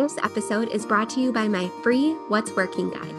This 0.00 0.16
episode 0.22 0.68
is 0.68 0.86
brought 0.86 1.10
to 1.10 1.20
you 1.20 1.30
by 1.30 1.46
my 1.46 1.68
free 1.82 2.14
What's 2.28 2.52
Working 2.52 2.88
guide. 2.88 3.14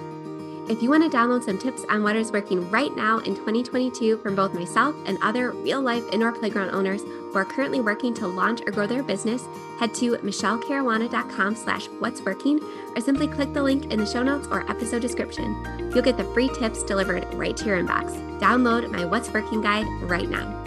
If 0.67 0.81
you 0.81 0.89
want 0.89 1.03
to 1.03 1.15
download 1.15 1.43
some 1.43 1.59
tips 1.59 1.85
on 1.89 2.01
what 2.01 2.15
is 2.15 2.31
working 2.31 2.71
right 2.71 2.95
now 2.95 3.19
in 3.19 3.35
2022 3.35 4.17
from 4.17 4.33
both 4.33 4.55
myself 4.55 4.95
and 5.05 5.19
other 5.21 5.51
real 5.51 5.79
life 5.79 6.03
indoor 6.11 6.31
playground 6.31 6.71
owners 6.71 7.03
who 7.03 7.35
are 7.35 7.45
currently 7.45 7.81
working 7.81 8.15
to 8.15 8.25
launch 8.25 8.61
or 8.65 8.71
grow 8.71 8.87
their 8.87 9.03
business, 9.03 9.47
head 9.77 9.93
to 9.93 10.13
michelecaruana.com 10.13 11.55
slash 11.55 11.85
what's 11.99 12.23
working 12.23 12.59
or 12.95 12.99
simply 12.99 13.27
click 13.27 13.53
the 13.53 13.61
link 13.61 13.93
in 13.93 13.99
the 13.99 14.05
show 14.07 14.23
notes 14.23 14.47
or 14.49 14.67
episode 14.67 15.03
description. 15.03 15.91
You'll 15.93 16.01
get 16.01 16.17
the 16.17 16.23
free 16.33 16.49
tips 16.49 16.81
delivered 16.81 17.31
right 17.35 17.55
to 17.57 17.65
your 17.65 17.79
inbox. 17.79 18.39
Download 18.39 18.89
my 18.89 19.05
What's 19.05 19.29
Working 19.29 19.61
guide 19.61 19.85
right 20.09 20.27
now. 20.27 20.60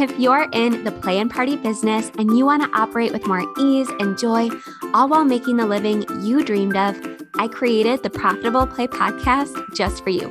If 0.00 0.16
you're 0.16 0.48
in 0.52 0.84
the 0.84 0.92
play 0.92 1.18
and 1.18 1.28
party 1.28 1.56
business 1.56 2.12
and 2.16 2.38
you 2.38 2.46
want 2.46 2.62
to 2.62 2.78
operate 2.78 3.12
with 3.12 3.26
more 3.26 3.44
ease 3.58 3.88
and 3.98 4.16
joy, 4.16 4.48
all 4.94 5.08
while 5.08 5.24
making 5.24 5.56
the 5.56 5.66
living 5.66 6.04
you 6.20 6.44
dreamed 6.44 6.76
of, 6.76 6.96
I 7.34 7.48
created 7.48 8.04
the 8.04 8.10
Profitable 8.10 8.64
Play 8.64 8.86
podcast 8.86 9.74
just 9.74 10.04
for 10.04 10.10
you. 10.10 10.30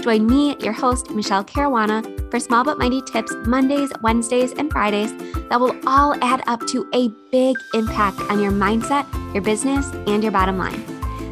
Join 0.00 0.26
me, 0.26 0.56
your 0.58 0.72
host, 0.72 1.12
Michele 1.12 1.44
Caruana, 1.44 2.28
for 2.28 2.40
small 2.40 2.64
but 2.64 2.76
mighty 2.76 3.02
tips 3.02 3.32
Mondays, 3.46 3.92
Wednesdays, 4.02 4.50
and 4.54 4.68
Fridays 4.72 5.12
that 5.48 5.60
will 5.60 5.76
all 5.86 6.16
add 6.20 6.42
up 6.48 6.66
to 6.66 6.84
a 6.92 7.08
big 7.30 7.56
impact 7.72 8.18
on 8.22 8.40
your 8.40 8.50
mindset, 8.50 9.06
your 9.32 9.44
business, 9.44 9.92
and 10.08 10.24
your 10.24 10.32
bottom 10.32 10.58
line. 10.58 10.84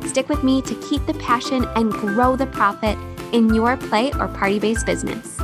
Stick 0.07 0.29
with 0.29 0.45
me 0.45 0.63
to 0.63 0.75
keep 0.89 1.05
the 1.07 1.15
passion 1.15 1.65
and 1.75 1.91
grow 1.91 2.37
the 2.37 2.47
profit 2.47 2.97
in 3.33 3.53
your 3.53 3.77
play 3.77 4.13
or 4.21 4.29
party 4.29 4.61
based 4.61 4.87
business. 4.87 5.42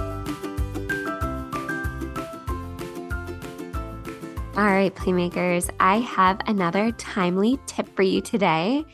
All 4.58 4.64
right, 4.64 4.92
Playmakers, 4.92 5.70
I 5.78 5.98
have 5.98 6.40
another 6.48 6.90
timely 6.90 7.60
tip 7.66 7.94
for 7.94 8.02
you 8.02 8.20
today. 8.20 8.84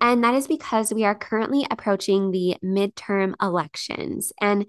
And 0.00 0.22
that 0.22 0.34
is 0.34 0.46
because 0.46 0.94
we 0.94 1.04
are 1.04 1.16
currently 1.16 1.66
approaching 1.68 2.30
the 2.30 2.54
midterm 2.64 3.34
elections. 3.42 4.32
And 4.40 4.66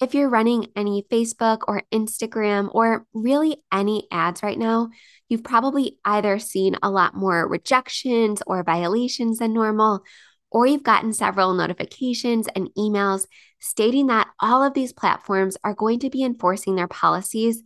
if 0.00 0.12
you're 0.12 0.28
running 0.28 0.66
any 0.74 1.04
Facebook 1.08 1.60
or 1.68 1.84
Instagram 1.94 2.68
or 2.74 3.06
really 3.14 3.58
any 3.72 4.08
ads 4.10 4.42
right 4.42 4.58
now, 4.58 4.88
you've 5.28 5.44
probably 5.44 6.00
either 6.04 6.40
seen 6.40 6.74
a 6.82 6.90
lot 6.90 7.14
more 7.14 7.46
rejections 7.46 8.42
or 8.44 8.64
violations 8.64 9.38
than 9.38 9.54
normal, 9.54 10.02
or 10.50 10.66
you've 10.66 10.82
gotten 10.82 11.12
several 11.12 11.54
notifications 11.54 12.48
and 12.56 12.70
emails 12.76 13.28
stating 13.60 14.08
that 14.08 14.26
all 14.40 14.64
of 14.64 14.74
these 14.74 14.92
platforms 14.92 15.56
are 15.62 15.74
going 15.74 16.00
to 16.00 16.10
be 16.10 16.24
enforcing 16.24 16.74
their 16.74 16.88
policies 16.88 17.62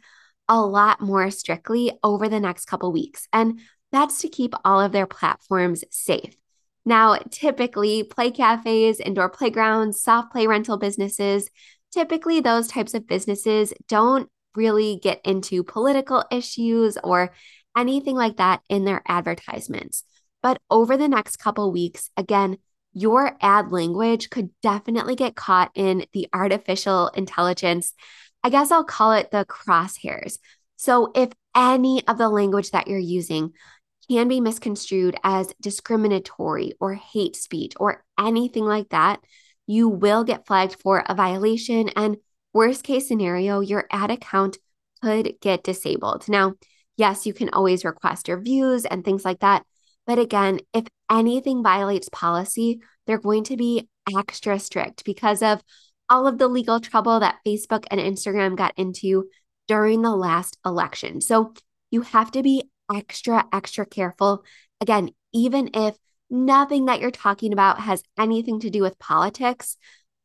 a 0.48 0.60
lot 0.60 1.00
more 1.00 1.30
strictly 1.30 1.92
over 2.02 2.28
the 2.28 2.40
next 2.40 2.66
couple 2.66 2.92
weeks. 2.92 3.28
And 3.32 3.60
that's 3.92 4.20
to 4.20 4.28
keep 4.28 4.54
all 4.64 4.80
of 4.80 4.92
their 4.92 5.06
platforms 5.06 5.84
safe. 5.90 6.36
Now, 6.84 7.18
typically, 7.30 8.04
play 8.04 8.30
cafes, 8.30 9.00
indoor 9.00 9.28
playgrounds, 9.28 10.00
soft 10.00 10.30
play 10.30 10.46
rental 10.46 10.76
businesses, 10.76 11.50
typically 11.92 12.40
those 12.40 12.68
types 12.68 12.94
of 12.94 13.06
businesses 13.06 13.72
don't 13.88 14.28
really 14.54 15.00
get 15.02 15.20
into 15.24 15.64
political 15.64 16.24
issues 16.30 16.96
or 17.02 17.32
anything 17.76 18.16
like 18.16 18.36
that 18.36 18.60
in 18.68 18.84
their 18.84 19.02
advertisements. 19.06 20.04
But 20.42 20.58
over 20.70 20.96
the 20.96 21.08
next 21.08 21.36
couple 21.36 21.72
weeks, 21.72 22.10
again, 22.16 22.58
your 22.92 23.36
ad 23.42 23.72
language 23.72 24.30
could 24.30 24.50
definitely 24.62 25.16
get 25.16 25.36
caught 25.36 25.70
in 25.74 26.06
the 26.12 26.28
artificial 26.32 27.08
intelligence 27.08 27.92
I 28.46 28.48
guess 28.48 28.70
I'll 28.70 28.84
call 28.84 29.10
it 29.10 29.32
the 29.32 29.44
crosshairs. 29.44 30.38
So 30.76 31.10
if 31.16 31.32
any 31.56 32.06
of 32.06 32.16
the 32.16 32.28
language 32.28 32.70
that 32.70 32.86
you're 32.86 32.96
using 32.96 33.54
can 34.08 34.28
be 34.28 34.40
misconstrued 34.40 35.16
as 35.24 35.52
discriminatory 35.60 36.74
or 36.78 36.94
hate 36.94 37.34
speech 37.34 37.72
or 37.80 38.04
anything 38.16 38.64
like 38.64 38.90
that, 38.90 39.18
you 39.66 39.88
will 39.88 40.22
get 40.22 40.46
flagged 40.46 40.76
for 40.80 41.02
a 41.08 41.12
violation. 41.16 41.88
And 41.96 42.18
worst 42.52 42.84
case 42.84 43.08
scenario, 43.08 43.58
your 43.58 43.88
ad 43.90 44.12
account 44.12 44.58
could 45.02 45.34
get 45.40 45.64
disabled. 45.64 46.28
Now, 46.28 46.54
yes, 46.96 47.26
you 47.26 47.34
can 47.34 47.48
always 47.48 47.84
request 47.84 48.28
your 48.28 48.40
views 48.40 48.84
and 48.84 49.04
things 49.04 49.24
like 49.24 49.40
that. 49.40 49.64
But 50.06 50.20
again, 50.20 50.60
if 50.72 50.84
anything 51.10 51.64
violates 51.64 52.08
policy, 52.10 52.78
they're 53.08 53.18
going 53.18 53.42
to 53.42 53.56
be 53.56 53.88
extra 54.16 54.60
strict 54.60 55.04
because 55.04 55.42
of 55.42 55.60
all 56.08 56.26
of 56.26 56.38
the 56.38 56.48
legal 56.48 56.80
trouble 56.80 57.20
that 57.20 57.38
Facebook 57.46 57.84
and 57.90 58.00
Instagram 58.00 58.56
got 58.56 58.74
into 58.76 59.28
during 59.68 60.02
the 60.02 60.14
last 60.14 60.56
election. 60.64 61.20
So 61.20 61.54
you 61.90 62.02
have 62.02 62.30
to 62.32 62.42
be 62.42 62.70
extra, 62.94 63.44
extra 63.52 63.86
careful. 63.86 64.44
Again, 64.80 65.10
even 65.32 65.70
if 65.74 65.96
nothing 66.30 66.86
that 66.86 67.00
you're 67.00 67.10
talking 67.10 67.52
about 67.52 67.80
has 67.80 68.02
anything 68.18 68.60
to 68.60 68.70
do 68.70 68.82
with 68.82 68.98
politics, 68.98 69.76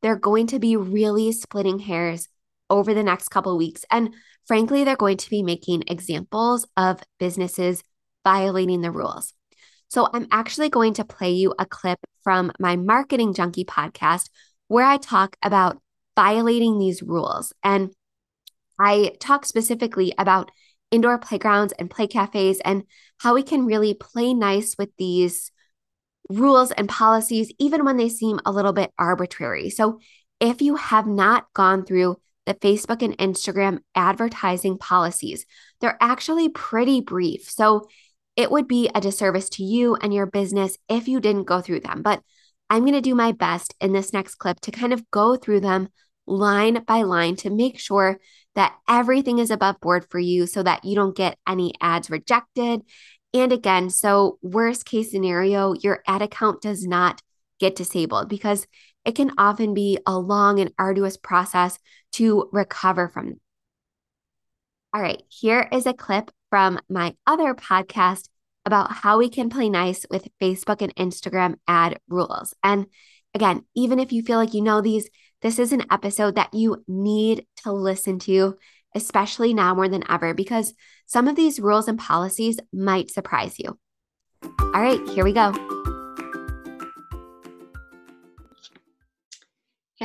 they're 0.01 0.15
going 0.15 0.47
to 0.47 0.59
be 0.59 0.75
really 0.75 1.31
splitting 1.31 1.79
hairs 1.79 2.27
over 2.69 2.93
the 2.93 3.03
next 3.03 3.29
couple 3.29 3.57
weeks. 3.57 3.85
And 3.91 4.13
frankly, 4.47 4.83
they're 4.83 4.95
going 4.95 5.17
to 5.17 5.29
be 5.29 5.43
making 5.43 5.83
examples 5.87 6.65
of 6.77 7.01
businesses 7.19 7.83
violating 8.23 8.81
the 8.81 8.91
rules. 8.91 9.33
So 9.89 10.07
I'm 10.11 10.27
actually 10.31 10.69
going 10.69 10.93
to 10.95 11.05
play 11.05 11.31
you 11.31 11.53
a 11.59 11.65
clip 11.65 11.99
from 12.23 12.51
my 12.59 12.77
Marketing 12.77 13.33
Junkie 13.33 13.65
podcast 13.65 14.29
where 14.71 14.85
I 14.85 14.95
talk 14.95 15.35
about 15.43 15.81
violating 16.15 16.79
these 16.79 17.03
rules. 17.03 17.51
And 17.61 17.91
I 18.79 19.11
talk 19.19 19.45
specifically 19.45 20.13
about 20.17 20.49
indoor 20.91 21.17
playgrounds 21.17 21.73
and 21.77 21.89
play 21.91 22.07
cafes 22.07 22.61
and 22.63 22.83
how 23.17 23.33
we 23.33 23.43
can 23.43 23.65
really 23.65 23.93
play 23.93 24.33
nice 24.33 24.77
with 24.77 24.87
these 24.97 25.51
rules 26.29 26.71
and 26.71 26.87
policies, 26.87 27.51
even 27.59 27.83
when 27.83 27.97
they 27.97 28.07
seem 28.07 28.39
a 28.45 28.51
little 28.53 28.71
bit 28.71 28.93
arbitrary. 28.97 29.69
So, 29.71 29.99
if 30.39 30.61
you 30.61 30.77
have 30.77 31.05
not 31.05 31.51
gone 31.53 31.83
through 31.83 32.21
the 32.45 32.53
Facebook 32.53 33.01
and 33.01 33.17
Instagram 33.17 33.79
advertising 33.93 34.77
policies, 34.77 35.45
they're 35.81 35.97
actually 35.99 36.47
pretty 36.47 37.01
brief. 37.01 37.49
So, 37.49 37.89
it 38.37 38.49
would 38.49 38.69
be 38.69 38.89
a 38.95 39.01
disservice 39.01 39.49
to 39.49 39.63
you 39.65 39.95
and 39.95 40.13
your 40.13 40.27
business 40.27 40.77
if 40.87 41.09
you 41.09 41.19
didn't 41.19 41.43
go 41.43 41.59
through 41.59 41.81
them. 41.81 42.03
But 42.03 42.21
I'm 42.71 42.83
going 42.83 42.93
to 42.93 43.01
do 43.01 43.15
my 43.15 43.33
best 43.33 43.75
in 43.81 43.91
this 43.91 44.13
next 44.13 44.35
clip 44.35 44.61
to 44.61 44.71
kind 44.71 44.93
of 44.93 45.11
go 45.11 45.35
through 45.35 45.59
them 45.59 45.89
line 46.25 46.81
by 46.85 47.01
line 47.01 47.35
to 47.35 47.49
make 47.49 47.77
sure 47.77 48.17
that 48.55 48.73
everything 48.87 49.39
is 49.39 49.51
above 49.51 49.81
board 49.81 50.05
for 50.09 50.19
you 50.19 50.47
so 50.47 50.63
that 50.63 50.85
you 50.85 50.95
don't 50.95 51.13
get 51.13 51.37
any 51.45 51.73
ads 51.81 52.09
rejected. 52.09 52.79
And 53.33 53.51
again, 53.51 53.89
so 53.89 54.39
worst 54.41 54.85
case 54.85 55.11
scenario, 55.11 55.73
your 55.73 56.01
ad 56.07 56.21
account 56.21 56.61
does 56.61 56.87
not 56.87 57.21
get 57.59 57.75
disabled 57.75 58.29
because 58.29 58.65
it 59.03 59.15
can 59.15 59.33
often 59.37 59.73
be 59.73 59.97
a 60.07 60.17
long 60.17 60.61
and 60.61 60.71
arduous 60.79 61.17
process 61.17 61.77
to 62.13 62.47
recover 62.53 63.09
from. 63.09 63.41
All 64.93 65.01
right, 65.01 65.21
here 65.27 65.67
is 65.73 65.85
a 65.85 65.93
clip 65.93 66.31
from 66.49 66.79
my 66.89 67.15
other 67.27 67.53
podcast 67.53 68.29
about 68.65 68.91
how 68.91 69.17
we 69.17 69.29
can 69.29 69.49
play 69.49 69.69
nice 69.69 70.05
with 70.09 70.27
Facebook 70.41 70.81
and 70.81 70.95
Instagram 70.95 71.55
ad 71.67 71.99
rules. 72.07 72.53
And 72.63 72.87
again, 73.33 73.65
even 73.75 73.99
if 73.99 74.11
you 74.11 74.23
feel 74.23 74.37
like 74.37 74.53
you 74.53 74.61
know 74.61 74.81
these, 74.81 75.09
this 75.41 75.59
is 75.59 75.73
an 75.73 75.85
episode 75.91 76.35
that 76.35 76.53
you 76.53 76.83
need 76.87 77.45
to 77.63 77.71
listen 77.71 78.19
to, 78.19 78.57
especially 78.95 79.53
now 79.53 79.73
more 79.73 79.89
than 79.89 80.03
ever, 80.09 80.33
because 80.33 80.73
some 81.05 81.27
of 81.27 81.35
these 81.35 81.59
rules 81.59 81.87
and 81.87 81.97
policies 81.97 82.59
might 82.71 83.09
surprise 83.09 83.57
you. 83.57 83.77
All 84.59 84.81
right, 84.81 85.07
here 85.09 85.23
we 85.23 85.33
go. 85.33 85.70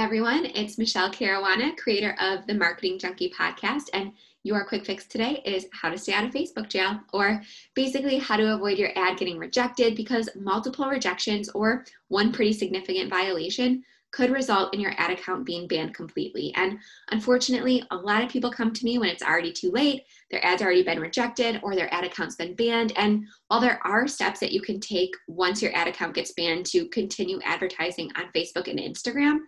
Everyone, 0.07 0.47
it's 0.55 0.79
Michele 0.79 1.11
Caruana, 1.11 1.77
creator 1.77 2.15
of 2.21 2.47
the 2.47 2.55
Marketing 2.55 2.97
Junkie 2.97 3.35
podcast, 3.37 3.89
and 3.93 4.13
your 4.45 4.65
quick 4.65 4.87
fix 4.87 5.05
today 5.05 5.43
is 5.45 5.67
how 5.73 5.89
to 5.91 5.99
stay 5.99 6.13
out 6.13 6.25
of 6.25 6.31
Facebook 6.31 6.69
jail, 6.69 7.01
or 7.13 7.43
basically 7.75 8.17
how 8.17 8.37
to 8.37 8.55
avoid 8.55 8.79
your 8.79 8.97
ad 8.97 9.19
getting 9.19 9.37
rejected 9.37 9.97
because 9.97 10.29
multiple 10.37 10.87
rejections 10.87 11.49
or 11.57 11.85
one 12.07 12.31
pretty 12.31 12.53
significant 12.53 13.11
violation 13.11 13.83
could 14.13 14.31
result 14.31 14.73
in 14.73 14.79
your 14.79 14.95
ad 14.97 15.11
account 15.11 15.45
being 15.45 15.67
banned 15.67 15.93
completely. 15.93 16.53
And 16.55 16.79
unfortunately, 17.11 17.83
a 17.91 17.97
lot 17.97 18.23
of 18.23 18.31
people 18.31 18.53
come 18.53 18.73
to 18.73 18.85
me 18.85 18.99
when 18.99 19.09
it's 19.09 19.25
already 19.25 19.53
too 19.53 19.73
late, 19.73 20.05
their 20.31 20.45
ad's 20.47 20.63
already 20.63 20.85
been 20.85 21.01
rejected, 21.01 21.59
or 21.65 21.75
their 21.75 21.93
ad 21.93 22.05
account's 22.05 22.37
been 22.37 22.55
banned. 22.55 22.93
And 22.95 23.27
while 23.49 23.61
there 23.61 23.81
are 23.85 24.07
steps 24.07 24.39
that 24.39 24.53
you 24.53 24.63
can 24.63 24.79
take 24.79 25.11
once 25.27 25.61
your 25.61 25.75
ad 25.75 25.89
account 25.89 26.15
gets 26.15 26.33
banned 26.33 26.67
to 26.67 26.87
continue 26.91 27.41
advertising 27.45 28.13
on 28.17 28.31
Facebook 28.33 28.69
and 28.69 28.79
Instagram, 28.79 29.41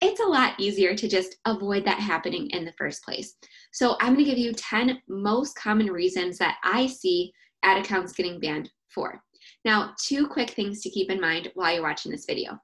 it's 0.00 0.20
a 0.20 0.26
lot 0.26 0.58
easier 0.58 0.94
to 0.94 1.08
just 1.08 1.36
avoid 1.44 1.84
that 1.84 1.98
happening 1.98 2.48
in 2.50 2.64
the 2.64 2.74
first 2.78 3.02
place. 3.02 3.34
So, 3.72 3.96
I'm 4.00 4.14
going 4.14 4.24
to 4.24 4.30
give 4.30 4.38
you 4.38 4.52
10 4.52 5.02
most 5.08 5.56
common 5.56 5.90
reasons 5.90 6.38
that 6.38 6.56
I 6.62 6.86
see 6.86 7.32
ad 7.62 7.78
accounts 7.78 8.12
getting 8.12 8.40
banned 8.40 8.70
for. 8.88 9.22
Now, 9.64 9.94
two 10.02 10.26
quick 10.26 10.50
things 10.50 10.80
to 10.82 10.90
keep 10.90 11.10
in 11.10 11.20
mind 11.20 11.50
while 11.54 11.74
you're 11.74 11.82
watching 11.82 12.12
this 12.12 12.26
video. 12.26 12.58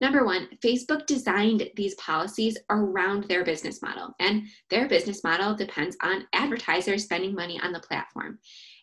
Number 0.00 0.24
one, 0.24 0.48
Facebook 0.62 1.06
designed 1.06 1.70
these 1.74 1.94
policies 1.94 2.58
around 2.68 3.24
their 3.24 3.44
business 3.44 3.80
model, 3.80 4.14
and 4.20 4.42
their 4.68 4.88
business 4.88 5.24
model 5.24 5.54
depends 5.54 5.96
on 6.02 6.26
advertisers 6.34 7.04
spending 7.04 7.34
money 7.34 7.58
on 7.62 7.72
the 7.72 7.80
platform. 7.80 8.38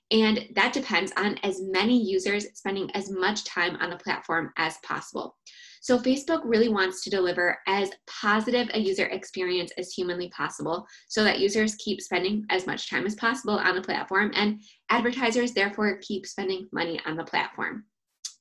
And 0.09 0.47
that 0.55 0.73
depends 0.73 1.11
on 1.17 1.37
as 1.43 1.61
many 1.61 1.99
users 2.01 2.47
spending 2.55 2.89
as 2.91 3.09
much 3.11 3.45
time 3.45 3.75
on 3.77 3.89
the 3.89 3.95
platform 3.97 4.51
as 4.57 4.77
possible. 4.83 5.37
So, 5.83 5.99
Facebook 5.99 6.39
really 6.45 6.69
wants 6.69 7.03
to 7.03 7.09
deliver 7.09 7.57
as 7.67 7.91
positive 8.07 8.69
a 8.73 8.79
user 8.79 9.07
experience 9.07 9.69
as 9.77 9.91
humanly 9.91 10.29
possible 10.29 10.87
so 11.09 11.25
that 11.25 11.39
users 11.39 11.75
keep 11.75 11.99
spending 11.99 12.45
as 12.49 12.65
much 12.65 12.89
time 12.89 13.05
as 13.05 13.15
possible 13.15 13.59
on 13.59 13.75
the 13.75 13.81
platform 13.81 14.31
and 14.33 14.61
advertisers 14.89 15.51
therefore 15.51 15.99
keep 16.01 16.25
spending 16.25 16.69
money 16.71 17.01
on 17.05 17.17
the 17.17 17.25
platform. 17.25 17.83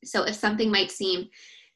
So, 0.05 0.23
if 0.23 0.37
something 0.37 0.71
might 0.71 0.93
seem 0.93 1.29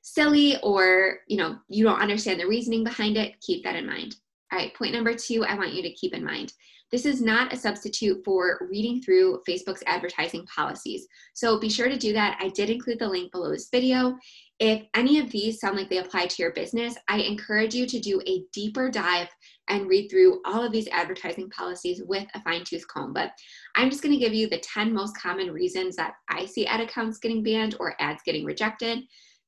silly 0.03 0.57
or 0.63 1.19
you 1.27 1.37
know 1.37 1.57
you 1.69 1.83
don't 1.83 2.01
understand 2.01 2.39
the 2.39 2.47
reasoning 2.47 2.85
behind 2.85 3.17
it 3.17 3.41
keep 3.41 3.65
that 3.65 3.75
in 3.75 3.87
mind. 3.87 4.15
All 4.53 4.61
right 4.61 4.73
point 4.73 4.93
number 4.93 5.15
two 5.15 5.45
i 5.45 5.57
want 5.57 5.75
you 5.75 5.83
to 5.83 5.93
keep 5.95 6.15
in 6.15 6.25
mind. 6.25 6.53
This 6.93 7.05
is 7.05 7.21
not 7.21 7.53
a 7.53 7.57
substitute 7.57 8.23
for 8.25 8.69
reading 8.71 9.03
through 9.03 9.43
facebook's 9.49 9.83
advertising 9.87 10.47
policies. 10.47 11.09
So 11.35 11.59
be 11.59 11.69
sure 11.69 11.89
to 11.89 11.99
do 11.99 12.13
that. 12.13 12.39
I 12.41 12.51
did 12.51 12.71
include 12.71 13.01
the 13.01 13.09
link 13.09 13.33
below 13.33 13.51
this 13.51 13.69
video 13.69 14.17
if 14.59 14.83
any 14.95 15.19
of 15.19 15.31
these 15.31 15.61
sound 15.61 15.77
like 15.77 15.91
they 15.91 15.99
apply 15.99 16.27
to 16.27 16.43
your 16.43 16.53
business 16.53 16.97
i 17.09 17.19
encourage 17.19 17.75
you 17.75 17.87
to 17.87 18.01
do 18.01 18.21
a 18.27 18.43
deeper 18.53 18.91
dive 18.91 19.29
and 19.69 19.89
read 19.89 20.09
through 20.09 20.41
all 20.47 20.63
of 20.63 20.73
these 20.73 20.89
advertising 20.89 21.51
policies 21.51 22.03
with 22.07 22.27
a 22.35 22.43
fine 22.43 22.65
tooth 22.65 22.87
comb 22.89 23.13
but 23.13 23.33
i'm 23.77 23.91
just 23.91 24.03
going 24.03 24.15
to 24.15 24.21
give 24.21 24.33
you 24.33 24.49
the 24.49 24.61
10 24.61 24.93
most 24.93 25.17
common 25.21 25.51
reasons 25.51 25.97
that 25.97 26.15
i 26.31 26.47
see 26.47 26.67
ad 26.67 26.81
accounts 26.81 27.19
getting 27.19 27.43
banned 27.43 27.77
or 27.81 27.95
ads 28.01 28.23
getting 28.25 28.45
rejected 28.45 29.01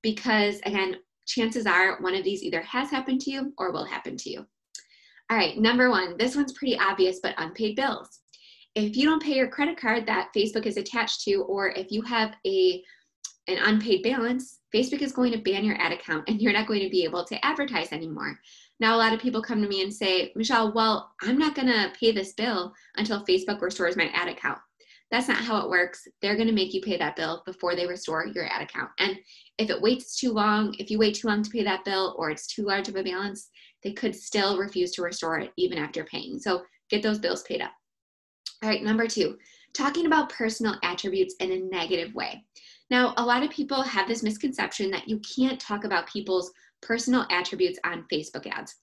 because 0.02 0.60
again, 0.64 0.96
chances 1.26 1.66
are 1.66 2.00
one 2.00 2.14
of 2.14 2.24
these 2.24 2.42
either 2.42 2.62
has 2.62 2.90
happened 2.90 3.20
to 3.22 3.30
you 3.30 3.52
or 3.58 3.72
will 3.72 3.84
happen 3.84 4.16
to 4.16 4.30
you. 4.30 4.46
All 5.30 5.36
right, 5.36 5.58
number 5.58 5.90
one, 5.90 6.16
this 6.16 6.36
one's 6.36 6.52
pretty 6.52 6.78
obvious, 6.78 7.20
but 7.22 7.34
unpaid 7.36 7.76
bills. 7.76 8.20
If 8.74 8.96
you 8.96 9.04
don't 9.04 9.22
pay 9.22 9.34
your 9.34 9.48
credit 9.48 9.78
card 9.78 10.06
that 10.06 10.30
Facebook 10.34 10.64
is 10.64 10.76
attached 10.76 11.22
to, 11.24 11.42
or 11.42 11.70
if 11.70 11.90
you 11.90 12.00
have 12.02 12.34
a 12.46 12.82
an 13.48 13.58
unpaid 13.58 14.02
balance, 14.02 14.60
Facebook 14.74 15.02
is 15.02 15.12
going 15.12 15.32
to 15.32 15.38
ban 15.38 15.64
your 15.64 15.80
ad 15.80 15.92
account 15.92 16.28
and 16.28 16.40
you're 16.40 16.52
not 16.52 16.66
going 16.66 16.80
to 16.80 16.90
be 16.90 17.04
able 17.04 17.24
to 17.24 17.44
advertise 17.44 17.90
anymore. 17.92 18.38
Now, 18.80 18.94
a 18.94 18.98
lot 18.98 19.12
of 19.12 19.20
people 19.20 19.42
come 19.42 19.60
to 19.62 19.68
me 19.68 19.82
and 19.82 19.92
say, 19.92 20.32
Michele, 20.36 20.72
well, 20.72 21.12
I'm 21.22 21.38
not 21.38 21.54
going 21.54 21.68
to 21.68 21.92
pay 21.98 22.12
this 22.12 22.32
bill 22.34 22.72
until 22.96 23.24
Facebook 23.24 23.60
restores 23.60 23.96
my 23.96 24.10
ad 24.14 24.28
account. 24.28 24.58
That's 25.10 25.28
not 25.28 25.38
how 25.38 25.58
it 25.62 25.70
works. 25.70 26.06
They're 26.20 26.36
going 26.36 26.48
to 26.48 26.54
make 26.54 26.74
you 26.74 26.82
pay 26.82 26.98
that 26.98 27.16
bill 27.16 27.42
before 27.46 27.74
they 27.74 27.86
restore 27.86 28.26
your 28.26 28.44
ad 28.52 28.62
account. 28.62 28.90
And 28.98 29.16
if 29.56 29.70
it 29.70 29.80
waits 29.80 30.20
too 30.20 30.32
long, 30.32 30.74
if 30.78 30.90
you 30.90 30.98
wait 30.98 31.14
too 31.14 31.28
long 31.28 31.42
to 31.42 31.50
pay 31.50 31.64
that 31.64 31.84
bill 31.84 32.14
or 32.18 32.30
it's 32.30 32.46
too 32.46 32.64
large 32.64 32.88
of 32.88 32.96
a 32.96 33.02
balance, 33.02 33.48
they 33.82 33.92
could 33.92 34.14
still 34.14 34.58
refuse 34.58 34.92
to 34.92 35.02
restore 35.02 35.38
it 35.38 35.52
even 35.56 35.78
after 35.78 36.04
paying. 36.04 36.38
So 36.38 36.62
get 36.90 37.02
those 37.02 37.18
bills 37.18 37.42
paid 37.44 37.62
up. 37.62 37.72
All 38.62 38.68
right, 38.68 38.82
number 38.82 39.06
two, 39.06 39.38
talking 39.72 40.06
about 40.06 40.30
personal 40.30 40.76
attributes 40.82 41.36
in 41.40 41.52
a 41.52 41.60
negative 41.60 42.14
way. 42.14 42.44
Now, 42.90 43.14
a 43.16 43.24
lot 43.24 43.42
of 43.42 43.50
people 43.50 43.82
have 43.82 44.08
this 44.08 44.22
misconception 44.22 44.90
that 44.90 45.08
you 45.08 45.20
can't 45.20 45.60
talk 45.60 45.84
about 45.84 46.06
people's 46.06 46.50
personal 46.80 47.26
attributes 47.30 47.78
on 47.84 48.06
Facebook 48.10 48.46
ads. 48.46 48.76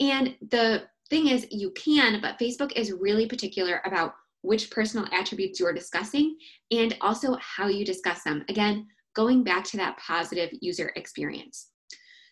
And 0.00 0.34
the 0.50 0.84
thing 1.10 1.28
is, 1.28 1.46
you 1.50 1.70
can, 1.72 2.20
but 2.20 2.38
Facebook 2.38 2.72
is 2.72 2.92
really 2.92 3.26
particular 3.26 3.82
about 3.84 4.14
which 4.42 4.70
personal 4.70 5.06
attributes 5.12 5.60
you're 5.60 5.74
discussing, 5.74 6.36
and 6.70 6.96
also 7.02 7.36
how 7.40 7.68
you 7.68 7.84
discuss 7.84 8.22
them. 8.22 8.44
Again, 8.48 8.86
going 9.14 9.44
back 9.44 9.64
to 9.64 9.76
that 9.76 9.98
positive 9.98 10.50
user 10.62 10.92
experience. 10.96 11.68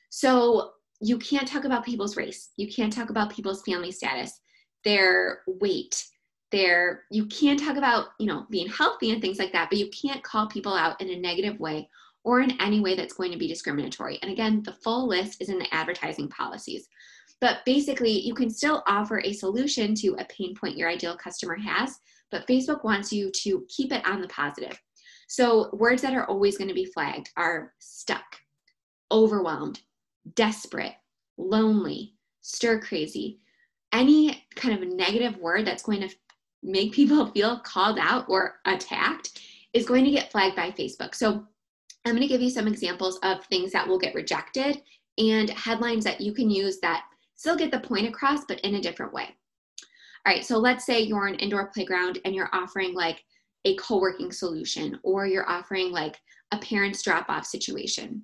So 0.08 0.70
you 1.00 1.18
can't 1.18 1.46
talk 1.46 1.64
about 1.64 1.84
people's 1.84 2.16
race, 2.16 2.50
you 2.56 2.72
can't 2.72 2.92
talk 2.92 3.10
about 3.10 3.34
people's 3.34 3.62
family 3.62 3.92
status, 3.92 4.40
their 4.84 5.42
weight, 5.46 6.02
their 6.50 7.04
you 7.10 7.26
can 7.26 7.56
talk 7.56 7.76
about, 7.76 8.08
you 8.18 8.26
know, 8.26 8.46
being 8.50 8.68
healthy 8.68 9.10
and 9.10 9.20
things 9.20 9.38
like 9.38 9.52
that, 9.52 9.68
but 9.70 9.78
you 9.78 9.90
can't 9.90 10.22
call 10.22 10.46
people 10.46 10.74
out 10.74 11.00
in 11.00 11.10
a 11.10 11.18
negative 11.18 11.58
way 11.60 11.88
or 12.24 12.40
in 12.40 12.60
any 12.60 12.80
way 12.80 12.94
that's 12.94 13.14
going 13.14 13.32
to 13.32 13.38
be 13.38 13.48
discriminatory. 13.48 14.18
And 14.22 14.30
again, 14.30 14.62
the 14.62 14.72
full 14.72 15.06
list 15.06 15.40
is 15.40 15.48
in 15.48 15.58
the 15.58 15.72
advertising 15.74 16.28
policies. 16.28 16.88
But 17.40 17.58
basically, 17.64 18.10
you 18.10 18.34
can 18.34 18.50
still 18.50 18.82
offer 18.86 19.20
a 19.20 19.32
solution 19.32 19.94
to 19.96 20.16
a 20.18 20.24
pain 20.24 20.54
point 20.54 20.76
your 20.76 20.88
ideal 20.88 21.16
customer 21.16 21.56
has, 21.56 22.00
but 22.30 22.46
Facebook 22.46 22.84
wants 22.84 23.12
you 23.12 23.30
to 23.30 23.64
keep 23.68 23.92
it 23.92 24.06
on 24.06 24.20
the 24.20 24.28
positive. 24.28 24.80
So, 25.28 25.70
words 25.72 26.02
that 26.02 26.14
are 26.14 26.24
always 26.24 26.56
going 26.56 26.68
to 26.68 26.74
be 26.74 26.86
flagged 26.86 27.30
are 27.36 27.74
stuck, 27.78 28.40
overwhelmed, 29.12 29.80
desperate, 30.34 30.94
lonely, 31.36 32.14
stir 32.40 32.80
crazy. 32.80 33.38
Any 33.92 34.44
kind 34.54 34.74
of 34.74 34.88
negative 34.88 35.36
word 35.36 35.66
that's 35.66 35.82
going 35.82 36.00
to 36.00 36.14
make 36.62 36.92
people 36.92 37.26
feel 37.32 37.60
called 37.60 37.98
out 37.98 38.26
or 38.28 38.60
attacked 38.64 39.40
is 39.72 39.86
going 39.86 40.04
to 40.04 40.10
get 40.10 40.30
flagged 40.30 40.56
by 40.56 40.70
Facebook. 40.70 41.14
So, 41.14 41.44
I'm 42.04 42.14
going 42.14 42.22
to 42.22 42.28
give 42.28 42.40
you 42.40 42.48
some 42.48 42.68
examples 42.68 43.18
of 43.22 43.44
things 43.46 43.72
that 43.72 43.86
will 43.86 43.98
get 43.98 44.14
rejected 44.14 44.80
and 45.18 45.50
headlines 45.50 46.04
that 46.04 46.20
you 46.20 46.32
can 46.32 46.48
use 46.48 46.78
that 46.80 47.04
still 47.34 47.56
get 47.56 47.70
the 47.70 47.80
point 47.80 48.06
across, 48.06 48.44
but 48.46 48.60
in 48.60 48.76
a 48.76 48.80
different 48.80 49.12
way. 49.12 49.28
All 50.26 50.34
right, 50.34 50.44
so 50.44 50.58
let's 50.58 50.84
say 50.84 51.00
you're 51.00 51.26
an 51.26 51.36
indoor 51.36 51.68
playground 51.68 52.18
and 52.24 52.34
you're 52.34 52.50
offering 52.52 52.94
like 52.94 53.24
a 53.64 53.76
co-working 53.76 54.32
solution 54.32 54.98
or 55.02 55.26
you're 55.26 55.48
offering 55.48 55.90
like 55.90 56.16
a 56.52 56.58
parent's 56.58 57.02
drop-off 57.02 57.46
situation. 57.46 58.22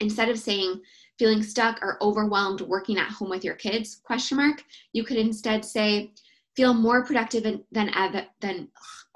Instead 0.00 0.28
of 0.28 0.38
saying 0.38 0.80
feeling 1.18 1.42
stuck 1.42 1.78
or 1.82 2.02
overwhelmed 2.02 2.60
working 2.62 2.98
at 2.98 3.10
home 3.10 3.30
with 3.30 3.44
your 3.44 3.54
kids, 3.54 4.00
question 4.04 4.36
mark, 4.36 4.62
you 4.92 5.04
could 5.04 5.16
instead 5.16 5.64
say 5.64 6.12
feel 6.58 6.74
more 6.74 7.04
productive 7.04 7.44
than 7.70 7.88
ever 7.94 8.26
than, 8.40 8.68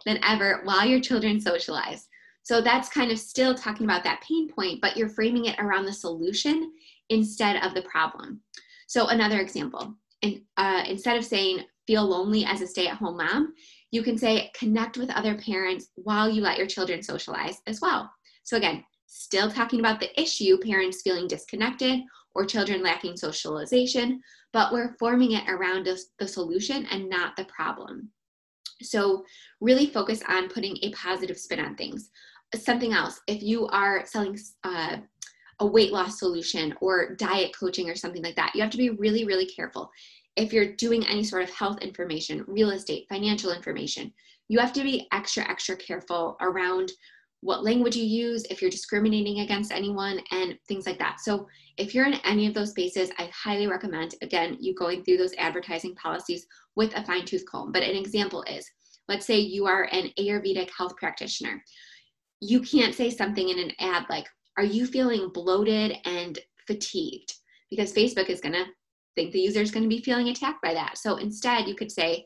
than 0.06 0.20
ever 0.22 0.60
while 0.62 0.86
your 0.86 1.00
children 1.00 1.40
socialize. 1.40 2.06
So 2.44 2.60
that's 2.60 2.88
kind 2.88 3.10
of 3.10 3.18
still 3.18 3.52
talking 3.52 3.84
about 3.84 4.04
that 4.04 4.22
pain 4.22 4.48
point, 4.48 4.80
but 4.80 4.96
you're 4.96 5.08
framing 5.08 5.46
it 5.46 5.58
around 5.58 5.84
the 5.84 5.92
solution 5.92 6.72
instead 7.08 7.56
of 7.64 7.74
the 7.74 7.82
problem. 7.82 8.40
So 8.86 9.08
another 9.08 9.40
example, 9.40 9.96
in, 10.22 10.42
uh, 10.56 10.84
instead 10.86 11.16
of 11.16 11.24
saying 11.24 11.64
feel 11.88 12.04
lonely 12.04 12.44
as 12.44 12.60
a 12.60 12.66
stay-at-home 12.66 13.16
mom, 13.16 13.54
you 13.90 14.04
can 14.04 14.16
say 14.16 14.52
connect 14.54 14.96
with 14.96 15.10
other 15.10 15.34
parents 15.36 15.88
while 15.96 16.30
you 16.30 16.42
let 16.42 16.58
your 16.58 16.68
children 16.68 17.02
socialize 17.02 17.56
as 17.66 17.80
well. 17.80 18.08
So 18.44 18.56
again, 18.56 18.84
still 19.06 19.50
talking 19.50 19.80
about 19.80 19.98
the 19.98 20.20
issue, 20.20 20.58
parents 20.58 21.02
feeling 21.02 21.26
disconnected 21.26 22.02
or 22.34 22.44
children 22.44 22.82
lacking 22.82 23.16
socialization, 23.16 24.20
but 24.52 24.72
we're 24.72 24.96
forming 24.98 25.32
it 25.32 25.48
around 25.48 25.88
the 26.18 26.28
solution 26.28 26.86
and 26.90 27.08
not 27.08 27.36
the 27.36 27.44
problem. 27.44 28.10
So 28.82 29.24
really 29.60 29.86
focus 29.86 30.22
on 30.28 30.48
putting 30.48 30.76
a 30.82 30.92
positive 30.92 31.38
spin 31.38 31.60
on 31.60 31.76
things. 31.76 32.10
Something 32.54 32.92
else, 32.92 33.20
if 33.26 33.42
you 33.42 33.66
are 33.68 34.04
selling 34.06 34.38
uh, 34.64 34.98
a 35.62 35.66
weight 35.66 35.92
loss 35.92 36.18
solution 36.18 36.74
or 36.80 37.14
diet 37.14 37.54
coaching 37.58 37.88
or 37.88 37.94
something 37.94 38.22
like 38.22 38.34
that. 38.34 38.52
You 38.54 38.62
have 38.62 38.70
to 38.72 38.76
be 38.76 38.90
really, 38.90 39.24
really 39.24 39.46
careful. 39.46 39.90
If 40.36 40.52
you're 40.52 40.74
doing 40.74 41.06
any 41.06 41.22
sort 41.22 41.44
of 41.44 41.50
health 41.50 41.80
information, 41.80 42.44
real 42.48 42.70
estate, 42.70 43.06
financial 43.08 43.52
information, 43.52 44.12
you 44.48 44.58
have 44.58 44.72
to 44.72 44.82
be 44.82 45.06
extra, 45.12 45.48
extra 45.48 45.76
careful 45.76 46.36
around 46.40 46.90
what 47.42 47.64
language 47.64 47.96
you 47.96 48.04
use, 48.04 48.44
if 48.50 48.62
you're 48.62 48.70
discriminating 48.70 49.40
against 49.40 49.72
anyone, 49.72 50.20
and 50.30 50.56
things 50.68 50.86
like 50.86 50.98
that. 50.98 51.20
So, 51.20 51.46
if 51.76 51.94
you're 51.94 52.06
in 52.06 52.14
any 52.24 52.46
of 52.46 52.54
those 52.54 52.70
spaces, 52.70 53.10
I 53.18 53.30
highly 53.34 53.66
recommend, 53.66 54.14
again, 54.22 54.56
you 54.60 54.74
going 54.74 55.02
through 55.02 55.16
those 55.16 55.34
advertising 55.38 55.94
policies 55.96 56.46
with 56.76 56.94
a 56.94 57.04
fine 57.04 57.24
tooth 57.24 57.44
comb. 57.50 57.72
But 57.72 57.82
an 57.82 57.96
example 57.96 58.42
is 58.44 58.70
let's 59.08 59.26
say 59.26 59.38
you 59.38 59.66
are 59.66 59.88
an 59.92 60.10
Ayurvedic 60.18 60.70
health 60.76 60.96
practitioner. 60.96 61.62
You 62.40 62.60
can't 62.60 62.94
say 62.94 63.10
something 63.10 63.48
in 63.48 63.58
an 63.58 63.72
ad 63.80 64.04
like, 64.08 64.26
are 64.56 64.64
you 64.64 64.86
feeling 64.86 65.30
bloated 65.32 65.96
and 66.04 66.38
fatigued? 66.66 67.34
Because 67.70 67.92
Facebook 67.92 68.28
is 68.28 68.40
going 68.40 68.54
to 68.54 68.66
think 69.14 69.32
the 69.32 69.40
user 69.40 69.60
is 69.60 69.70
going 69.70 69.82
to 69.82 69.88
be 69.88 70.02
feeling 70.02 70.28
attacked 70.28 70.62
by 70.62 70.74
that. 70.74 70.98
So 70.98 71.16
instead, 71.16 71.66
you 71.66 71.74
could 71.74 71.90
say, 71.90 72.24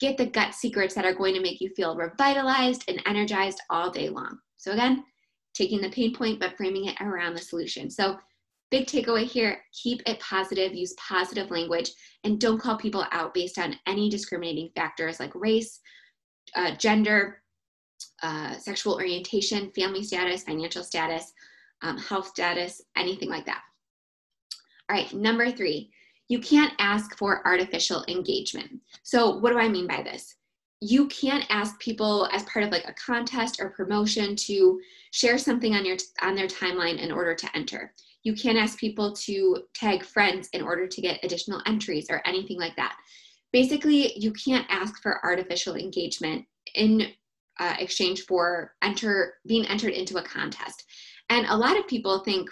get 0.00 0.16
the 0.16 0.26
gut 0.26 0.54
secrets 0.54 0.94
that 0.94 1.04
are 1.04 1.14
going 1.14 1.34
to 1.34 1.40
make 1.40 1.60
you 1.60 1.70
feel 1.76 1.96
revitalized 1.96 2.84
and 2.88 3.02
energized 3.06 3.60
all 3.70 3.90
day 3.90 4.08
long. 4.08 4.38
So 4.64 4.72
again, 4.72 5.04
taking 5.52 5.82
the 5.82 5.90
pain 5.90 6.14
point 6.14 6.40
but 6.40 6.56
framing 6.56 6.86
it 6.86 6.98
around 7.02 7.34
the 7.34 7.40
solution. 7.42 7.90
So 7.90 8.18
big 8.70 8.86
takeaway 8.86 9.24
here, 9.24 9.60
keep 9.74 10.00
it 10.06 10.18
positive, 10.20 10.74
use 10.74 10.94
positive 10.94 11.50
language, 11.50 11.90
and 12.24 12.40
don't 12.40 12.58
call 12.58 12.78
people 12.78 13.04
out 13.12 13.34
based 13.34 13.58
on 13.58 13.78
any 13.86 14.08
discriminating 14.08 14.70
factors 14.74 15.20
like 15.20 15.34
race, 15.34 15.80
uh, 16.56 16.74
gender, 16.76 17.42
uh, 18.22 18.54
sexual 18.54 18.94
orientation, 18.94 19.70
family 19.72 20.02
status, 20.02 20.44
financial 20.44 20.82
status, 20.82 21.34
um, 21.82 21.98
health 21.98 22.28
status, 22.28 22.80
anything 22.96 23.28
like 23.28 23.44
that. 23.44 23.60
All 24.88 24.96
right, 24.96 25.12
number 25.12 25.50
three, 25.50 25.90
you 26.28 26.38
can't 26.38 26.72
ask 26.78 27.18
for 27.18 27.46
artificial 27.46 28.02
engagement. 28.08 28.80
So, 29.02 29.36
what 29.36 29.50
do 29.50 29.58
I 29.58 29.68
mean 29.68 29.86
by 29.86 30.02
this? 30.02 30.36
You 30.86 31.06
can't 31.06 31.46
ask 31.48 31.80
people 31.80 32.28
as 32.30 32.42
part 32.42 32.62
of 32.62 32.70
like 32.70 32.86
a 32.86 32.92
contest 32.92 33.58
or 33.58 33.70
promotion 33.70 34.36
to 34.36 34.78
share 35.12 35.38
something 35.38 35.74
on 35.74 35.86
your 35.86 35.96
on 36.20 36.34
their 36.34 36.46
timeline 36.46 36.98
in 36.98 37.10
order 37.10 37.34
to 37.34 37.56
enter. 37.56 37.94
You 38.22 38.34
can't 38.34 38.58
ask 38.58 38.78
people 38.78 39.14
to 39.24 39.62
tag 39.72 40.04
friends 40.04 40.50
in 40.52 40.60
order 40.60 40.86
to 40.86 41.00
get 41.00 41.24
additional 41.24 41.62
entries 41.64 42.08
or 42.10 42.20
anything 42.26 42.58
like 42.58 42.76
that. 42.76 42.96
Basically, 43.50 44.12
you 44.18 44.30
can't 44.32 44.66
ask 44.68 45.00
for 45.00 45.24
artificial 45.24 45.74
engagement 45.74 46.44
in 46.74 47.06
uh, 47.58 47.76
exchange 47.78 48.26
for 48.26 48.74
enter 48.82 49.36
being 49.46 49.66
entered 49.68 49.94
into 49.94 50.18
a 50.18 50.22
contest. 50.22 50.84
And 51.30 51.46
a 51.46 51.56
lot 51.56 51.78
of 51.78 51.88
people 51.88 52.18
think 52.18 52.50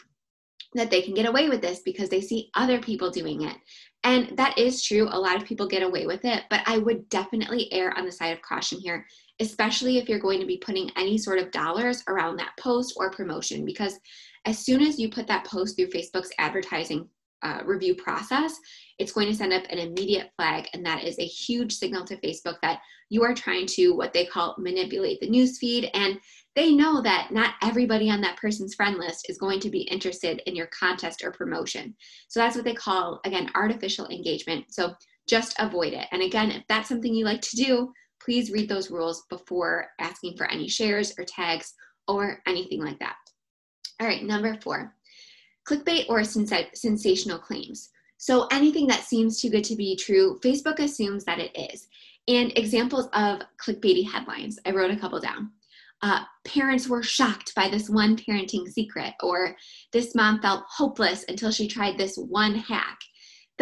that 0.75 0.91
they 0.91 1.03
can 1.03 1.15
get 1.15 1.27
away 1.27 1.49
with 1.49 1.61
this 1.61 1.81
because 1.81 2.09
they 2.09 2.21
see 2.21 2.51
other 2.55 2.81
people 2.81 3.11
doing 3.11 3.43
it. 3.43 3.57
And 4.05 4.37
that 4.37 4.59
is 4.59 4.83
true. 4.83 5.09
A 5.11 5.19
lot 5.19 5.37
of 5.37 5.47
people 5.47 5.67
get 5.67 5.83
away 5.83 6.07
with 6.07 6.25
it, 6.25 6.45
but 6.51 6.63
I 6.67 6.79
would 6.79 7.09
definitely 7.09 7.73
err 7.73 7.97
on 7.97 8.05
the 8.05 8.13
side 8.13 8.33
of 8.33 8.43
caution 8.43 8.81
here, 8.81 9.07
especially 9.41 9.99
if 9.99 10.09
you're 10.09 10.19
going 10.19 10.41
to 10.41 10.47
be 10.47 10.57
putting 10.57 10.91
any 10.97 11.19
sort 11.19 11.39
of 11.39 11.51
dollars 11.53 12.03
around 12.09 12.37
that 12.37 12.57
post 12.59 12.95
or 12.97 13.11
promotion. 13.11 13.65
Because 13.65 13.99
as 14.45 14.59
soon 14.59 14.83
as 14.83 14.99
you 14.99 15.11
put 15.11 15.27
that 15.29 15.47
post 15.47 15.77
through 15.77 15.91
Facebook's 15.91 16.33
advertising 16.39 17.09
uh, 17.43 17.61
review 17.65 17.95
process, 17.95 18.59
it's 19.03 19.13
going 19.13 19.27
to 19.27 19.35
send 19.35 19.53
up 19.53 19.65
an 19.69 19.79
immediate 19.79 20.31
flag. 20.37 20.69
And 20.73 20.87
that 20.87 21.03
is 21.03 21.19
a 21.19 21.25
huge 21.25 21.73
signal 21.73 22.05
to 22.05 22.17
Facebook 22.19 22.57
that 22.63 22.79
you 23.11 23.25
are 23.25 23.35
trying 23.35 23.67
to 23.67 23.91
what 23.91 24.13
they 24.13 24.25
call 24.25 24.55
manipulate 24.59 25.21
the 25.21 25.29
newsfeed. 25.29 25.91
And 25.93 26.21
they 26.55 26.73
know 26.73 27.03
that 27.03 27.33
not 27.33 27.55
everybody 27.63 28.09
on 28.09 28.21
that 28.21 28.37
person's 28.37 28.75
friend 28.75 28.99
list 28.99 29.27
is 29.29 29.39
going 29.39 29.59
to 29.61 29.71
be 29.71 29.83
interested 29.83 30.41
in 30.47 30.55
your 30.55 30.69
contest 30.69 31.25
or 31.25 31.33
promotion. 31.33 31.97
So 32.29 32.39
that's 32.39 32.55
what 32.55 32.65
they 32.65 32.75
call, 32.75 33.21
again, 33.25 33.51
artificial 33.57 34.07
engagement. 34.07 34.67
So 34.71 34.95
just 35.29 35.57
avoid 35.59 35.95
it. 35.95 36.07
And 36.13 36.23
again, 36.23 36.53
if 36.53 36.63
that's 36.69 36.89
something 36.89 37.13
you 37.13 37.25
like 37.25 37.43
to 37.43 37.57
do, 37.57 37.93
please 38.25 38.53
read 38.53 38.69
those 38.69 38.91
rules 38.91 39.25
before 39.31 39.89
asking 39.99 40.37
for 40.37 40.49
any 40.49 40.69
shares 40.69 41.13
or 41.19 41.25
tags 41.25 41.75
or 42.07 42.41
anything 42.47 42.81
like 42.81 43.01
that. 43.01 43.17
All 44.01 44.07
right, 44.07 44.23
number 44.23 44.57
four, 44.63 44.95
clickbait 45.69 46.07
or 46.09 46.23
sens- 46.25 46.53
sensational 46.75 47.39
claims. 47.39 47.91
So 48.23 48.47
anything 48.53 48.87
that 48.87 49.03
seems 49.03 49.41
too 49.41 49.51
good 49.51 49.65
to 49.65 49.75
be 49.75 49.97
true, 49.97 50.39
Facebook 50.45 50.79
assumes 50.79 51.25
that 51.25 51.41
it 51.41 51.51
is. 51.73 51.89
And 52.29 52.57
examples 52.57 53.09
of 53.15 53.41
clickbaity 53.59 54.09
headlines, 54.09 54.61
I 54.65 54.71
wrote 54.71 54.93
a 54.93 54.97
couple 54.97 55.19
down 55.19 55.51
uh, 56.03 56.25
parents 56.45 56.89
were 56.89 57.03
shocked 57.03 57.55
by 57.55 57.69
this 57.69 57.89
one 57.89 58.17
parenting 58.17 58.67
secret, 58.67 59.15
or 59.23 59.57
this 59.93 60.15
mom 60.15 60.41
felt 60.41 60.65
hopeless 60.69 61.25
until 61.29 61.51
she 61.51 61.69
tried 61.69 61.97
this 61.97 62.17
one 62.17 62.55
hack. 62.55 62.99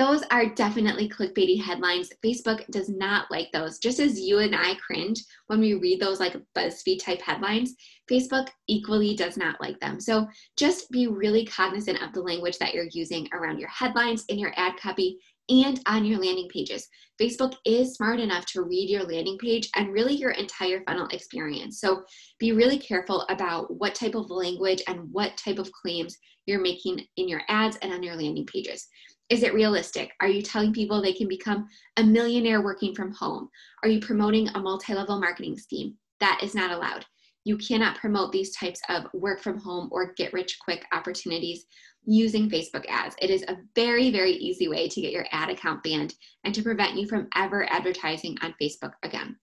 Those 0.00 0.22
are 0.30 0.46
definitely 0.46 1.10
clickbaity 1.10 1.62
headlines. 1.62 2.10
Facebook 2.24 2.66
does 2.70 2.88
not 2.88 3.30
like 3.30 3.52
those. 3.52 3.78
Just 3.78 4.00
as 4.00 4.18
you 4.18 4.38
and 4.38 4.56
I 4.56 4.72
cringe 4.76 5.20
when 5.48 5.60
we 5.60 5.74
read 5.74 6.00
those 6.00 6.18
like 6.18 6.40
BuzzFeed 6.56 7.04
type 7.04 7.20
headlines, 7.20 7.74
Facebook 8.10 8.48
equally 8.66 9.14
does 9.14 9.36
not 9.36 9.60
like 9.60 9.78
them. 9.78 10.00
So 10.00 10.26
just 10.56 10.90
be 10.90 11.06
really 11.06 11.44
cognizant 11.44 12.02
of 12.02 12.14
the 12.14 12.22
language 12.22 12.56
that 12.60 12.72
you're 12.72 12.88
using 12.92 13.28
around 13.34 13.58
your 13.58 13.68
headlines 13.68 14.24
in 14.30 14.38
your 14.38 14.54
ad 14.56 14.78
copy 14.78 15.18
and 15.50 15.78
on 15.84 16.06
your 16.06 16.18
landing 16.18 16.48
pages. 16.48 16.88
Facebook 17.20 17.52
is 17.66 17.92
smart 17.92 18.20
enough 18.20 18.46
to 18.46 18.62
read 18.62 18.88
your 18.88 19.02
landing 19.02 19.36
page 19.36 19.68
and 19.76 19.92
really 19.92 20.14
your 20.14 20.30
entire 20.30 20.82
funnel 20.86 21.08
experience. 21.08 21.78
So 21.78 22.04
be 22.38 22.52
really 22.52 22.78
careful 22.78 23.26
about 23.28 23.78
what 23.78 23.94
type 23.94 24.14
of 24.14 24.30
language 24.30 24.82
and 24.88 25.12
what 25.12 25.36
type 25.36 25.58
of 25.58 25.70
claims 25.72 26.16
you're 26.50 26.60
making 26.60 27.06
in 27.16 27.28
your 27.28 27.42
ads 27.48 27.76
and 27.80 27.92
on 27.92 28.02
your 28.02 28.16
landing 28.16 28.46
pages. 28.46 28.88
Is 29.28 29.44
it 29.44 29.54
realistic? 29.54 30.10
Are 30.20 30.28
you 30.28 30.42
telling 30.42 30.72
people 30.72 31.00
they 31.00 31.12
can 31.12 31.28
become 31.28 31.68
a 31.96 32.02
millionaire 32.02 32.62
working 32.62 32.94
from 32.94 33.12
home? 33.12 33.48
Are 33.84 33.88
you 33.88 34.00
promoting 34.00 34.48
a 34.48 34.58
multi 34.58 34.92
level 34.92 35.20
marketing 35.20 35.56
scheme? 35.56 35.96
That 36.18 36.40
is 36.42 36.54
not 36.54 36.72
allowed. 36.72 37.06
You 37.44 37.56
cannot 37.56 37.96
promote 37.96 38.32
these 38.32 38.54
types 38.54 38.80
of 38.88 39.06
work 39.14 39.40
from 39.40 39.58
home 39.58 39.88
or 39.92 40.12
get 40.14 40.32
rich 40.32 40.58
quick 40.60 40.84
opportunities 40.92 41.64
using 42.04 42.50
Facebook 42.50 42.84
ads. 42.88 43.14
It 43.22 43.30
is 43.30 43.44
a 43.44 43.58
very, 43.74 44.10
very 44.10 44.32
easy 44.32 44.68
way 44.68 44.88
to 44.88 45.00
get 45.00 45.12
your 45.12 45.26
ad 45.30 45.48
account 45.48 45.82
banned 45.82 46.14
and 46.44 46.54
to 46.54 46.62
prevent 46.62 46.96
you 46.96 47.06
from 47.06 47.28
ever 47.36 47.70
advertising 47.72 48.36
on 48.42 48.54
Facebook 48.60 48.92
again. 49.04 49.36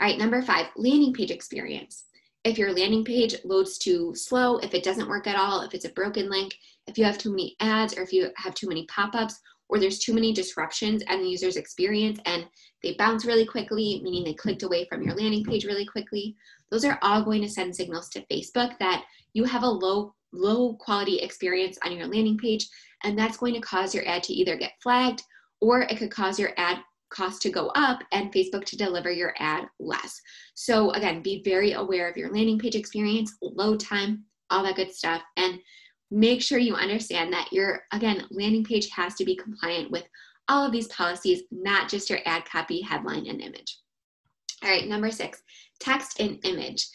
All 0.00 0.08
right, 0.08 0.18
number 0.18 0.42
five, 0.42 0.66
landing 0.76 1.12
page 1.12 1.30
experience. 1.30 2.04
If 2.44 2.58
your 2.58 2.72
landing 2.74 3.04
page 3.04 3.34
loads 3.44 3.78
too 3.78 4.14
slow, 4.14 4.58
if 4.58 4.74
it 4.74 4.84
doesn't 4.84 5.08
work 5.08 5.26
at 5.26 5.36
all, 5.36 5.62
if 5.62 5.72
it's 5.74 5.86
a 5.86 5.90
broken 5.90 6.28
link, 6.28 6.54
if 6.86 6.98
you 6.98 7.04
have 7.04 7.16
too 7.16 7.30
many 7.30 7.56
ads, 7.60 7.96
or 7.96 8.02
if 8.02 8.12
you 8.12 8.30
have 8.36 8.54
too 8.54 8.68
many 8.68 8.86
pop 8.86 9.14
ups, 9.14 9.40
or 9.68 9.78
there's 9.78 9.98
too 9.98 10.12
many 10.12 10.32
disruptions 10.32 11.02
in 11.08 11.22
the 11.22 11.28
user's 11.28 11.56
experience 11.56 12.20
and 12.26 12.46
they 12.82 12.94
bounce 12.98 13.24
really 13.24 13.46
quickly, 13.46 14.00
meaning 14.04 14.22
they 14.24 14.34
clicked 14.34 14.62
away 14.62 14.84
from 14.84 15.02
your 15.02 15.14
landing 15.14 15.42
page 15.42 15.64
really 15.64 15.86
quickly, 15.86 16.36
those 16.70 16.84
are 16.84 16.98
all 17.00 17.22
going 17.22 17.40
to 17.40 17.48
send 17.48 17.74
signals 17.74 18.10
to 18.10 18.26
Facebook 18.30 18.78
that 18.78 19.04
you 19.32 19.44
have 19.44 19.62
a 19.62 19.68
low 19.68 20.14
low 20.32 20.74
quality 20.74 21.20
experience 21.20 21.78
on 21.84 21.96
your 21.96 22.06
landing 22.08 22.36
page, 22.36 22.68
and 23.04 23.18
that's 23.18 23.36
going 23.36 23.54
to 23.54 23.60
cause 23.60 23.94
your 23.94 24.06
ad 24.06 24.22
to 24.24 24.32
either 24.34 24.56
get 24.56 24.72
flagged 24.82 25.22
or 25.60 25.82
it 25.82 25.96
could 25.96 26.10
cause 26.10 26.38
your 26.38 26.50
ad 26.56 26.78
cost 27.14 27.40
to 27.42 27.50
go 27.50 27.68
up 27.74 28.02
and 28.12 28.32
Facebook 28.32 28.64
to 28.66 28.76
deliver 28.76 29.10
your 29.10 29.34
ad 29.38 29.66
less. 29.78 30.20
So, 30.54 30.90
again, 30.90 31.22
be 31.22 31.42
very 31.44 31.72
aware 31.72 32.08
of 32.08 32.16
your 32.16 32.32
landing 32.32 32.58
page 32.58 32.74
experience, 32.74 33.36
load 33.40 33.80
time, 33.80 34.24
all 34.50 34.62
that 34.64 34.76
good 34.76 34.92
stuff, 34.92 35.22
and 35.36 35.58
make 36.10 36.42
sure 36.42 36.58
you 36.58 36.74
understand 36.74 37.32
that 37.32 37.52
your, 37.52 37.84
again, 37.92 38.26
landing 38.30 38.64
page 38.64 38.90
has 38.90 39.14
to 39.14 39.24
be 39.24 39.36
compliant 39.36 39.90
with 39.90 40.04
all 40.48 40.66
of 40.66 40.72
these 40.72 40.88
policies, 40.88 41.42
not 41.50 41.88
just 41.88 42.10
your 42.10 42.18
ad 42.26 42.44
copy, 42.44 42.82
headline, 42.82 43.26
and 43.26 43.40
image. 43.40 43.78
All 44.62 44.70
right, 44.70 44.86
number 44.86 45.10
six, 45.10 45.42
text 45.80 46.20
and 46.20 46.38
image 46.44 46.86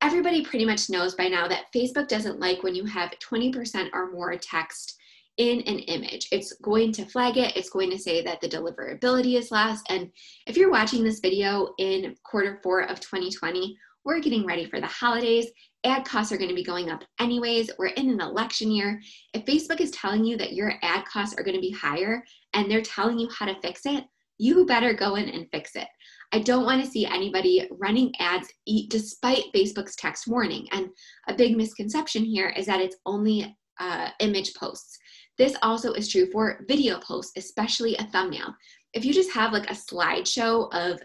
everybody 0.00 0.44
pretty 0.44 0.64
much 0.64 0.90
knows 0.90 1.14
by 1.14 1.28
now 1.28 1.48
that 1.48 1.72
Facebook 1.74 2.08
doesn't 2.08 2.40
like 2.40 2.62
when 2.62 2.74
you 2.74 2.84
have 2.84 3.12
20% 3.18 3.88
or 3.92 4.10
more 4.10 4.36
text 4.36 4.97
in 5.38 5.60
an 5.62 5.78
image. 5.80 6.28
It's 6.32 6.52
going 6.62 6.92
to 6.92 7.06
flag 7.06 7.38
it, 7.38 7.56
it's 7.56 7.70
going 7.70 7.90
to 7.90 7.98
say 7.98 8.22
that 8.22 8.40
the 8.40 8.48
deliverability 8.48 9.38
is 9.38 9.50
less. 9.50 9.80
And 9.88 10.10
if 10.46 10.56
you're 10.56 10.70
watching 10.70 11.02
this 11.02 11.20
video 11.20 11.74
in 11.78 12.14
quarter 12.24 12.60
four 12.62 12.82
of 12.82 13.00
2020, 13.00 13.76
we're 14.04 14.20
getting 14.20 14.46
ready 14.46 14.64
for 14.64 14.80
the 14.80 14.86
holidays. 14.86 15.46
Ad 15.84 16.04
costs 16.04 16.32
are 16.32 16.38
going 16.38 16.48
to 16.48 16.54
be 16.54 16.64
going 16.64 16.90
up 16.90 17.04
anyways. 17.20 17.70
We're 17.78 17.88
in 17.88 18.10
an 18.10 18.20
election 18.20 18.70
year. 18.70 19.00
If 19.32 19.44
Facebook 19.44 19.80
is 19.80 19.92
telling 19.92 20.24
you 20.24 20.36
that 20.38 20.54
your 20.54 20.72
ad 20.82 21.04
costs 21.04 21.38
are 21.38 21.44
going 21.44 21.56
to 21.56 21.60
be 21.60 21.70
higher 21.70 22.24
and 22.54 22.70
they're 22.70 22.82
telling 22.82 23.18
you 23.18 23.28
how 23.36 23.46
to 23.46 23.60
fix 23.60 23.82
it, 23.86 24.04
you 24.38 24.66
better 24.66 24.92
go 24.92 25.16
in 25.16 25.28
and 25.28 25.46
fix 25.52 25.76
it. 25.76 25.88
I 26.32 26.40
don't 26.40 26.64
want 26.64 26.84
to 26.84 26.90
see 26.90 27.06
anybody 27.06 27.68
running 27.78 28.12
ads 28.18 28.48
despite 28.88 29.52
Facebook's 29.54 29.96
text 29.96 30.26
warning. 30.26 30.66
And 30.72 30.88
a 31.28 31.34
big 31.34 31.56
misconception 31.56 32.24
here 32.24 32.50
is 32.50 32.66
that 32.66 32.80
it's 32.80 32.96
only 33.06 33.56
uh, 33.80 34.10
image 34.20 34.54
posts. 34.54 34.98
This 35.38 35.56
also 35.62 35.92
is 35.92 36.08
true 36.08 36.30
for 36.30 36.64
video 36.68 36.98
posts, 36.98 37.32
especially 37.36 37.96
a 37.96 38.04
thumbnail. 38.04 38.54
If 38.92 39.04
you 39.04 39.14
just 39.14 39.32
have 39.32 39.52
like 39.52 39.70
a 39.70 39.74
slideshow 39.74 40.72
of 40.74 41.00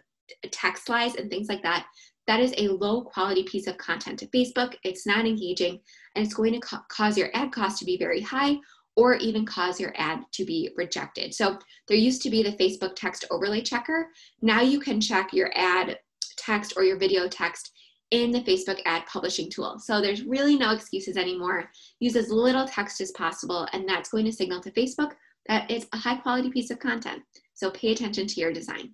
text 0.51 0.85
slides 0.85 1.15
and 1.15 1.29
things 1.29 1.49
like 1.49 1.61
that, 1.63 1.85
that 2.25 2.39
is 2.39 2.53
a 2.57 2.69
low 2.69 3.01
quality 3.03 3.43
piece 3.43 3.67
of 3.67 3.77
content 3.77 4.17
to 4.19 4.27
Facebook. 4.27 4.75
It's 4.83 5.05
not 5.05 5.27
engaging 5.27 5.79
and 6.15 6.25
it's 6.25 6.33
going 6.33 6.53
to 6.53 6.59
ca- 6.59 6.85
cause 6.89 7.17
your 7.17 7.29
ad 7.33 7.51
cost 7.51 7.79
to 7.79 7.85
be 7.85 7.97
very 7.97 8.21
high 8.21 8.57
or 8.95 9.15
even 9.15 9.45
cause 9.45 9.79
your 9.79 9.93
ad 9.97 10.19
to 10.31 10.45
be 10.45 10.71
rejected. 10.77 11.33
So 11.33 11.57
there 11.87 11.97
used 11.97 12.21
to 12.23 12.29
be 12.29 12.43
the 12.43 12.51
Facebook 12.51 12.95
text 12.95 13.25
overlay 13.29 13.61
checker. 13.61 14.09
Now 14.41 14.61
you 14.61 14.79
can 14.79 15.01
check 15.01 15.33
your 15.33 15.51
ad 15.55 15.97
text 16.37 16.73
or 16.77 16.83
your 16.83 16.97
video 16.97 17.27
text 17.27 17.71
in 18.13 18.29
the 18.29 18.41
Facebook 18.41 18.79
ad 18.85 19.03
publishing 19.07 19.49
tool. 19.49 19.79
So 19.79 19.99
there's 19.99 20.23
really 20.23 20.55
no 20.55 20.71
excuses 20.71 21.17
anymore. 21.17 21.71
Use 21.99 22.15
as 22.15 22.29
little 22.29 22.67
text 22.67 23.01
as 23.01 23.11
possible, 23.13 23.67
and 23.73 23.89
that's 23.89 24.09
going 24.09 24.25
to 24.25 24.31
signal 24.31 24.61
to 24.61 24.71
Facebook 24.71 25.13
that 25.47 25.69
it's 25.69 25.87
a 25.93 25.97
high 25.97 26.17
quality 26.17 26.51
piece 26.51 26.69
of 26.69 26.77
content. 26.77 27.23
So 27.55 27.71
pay 27.71 27.91
attention 27.91 28.27
to 28.27 28.39
your 28.39 28.53
design. 28.53 28.91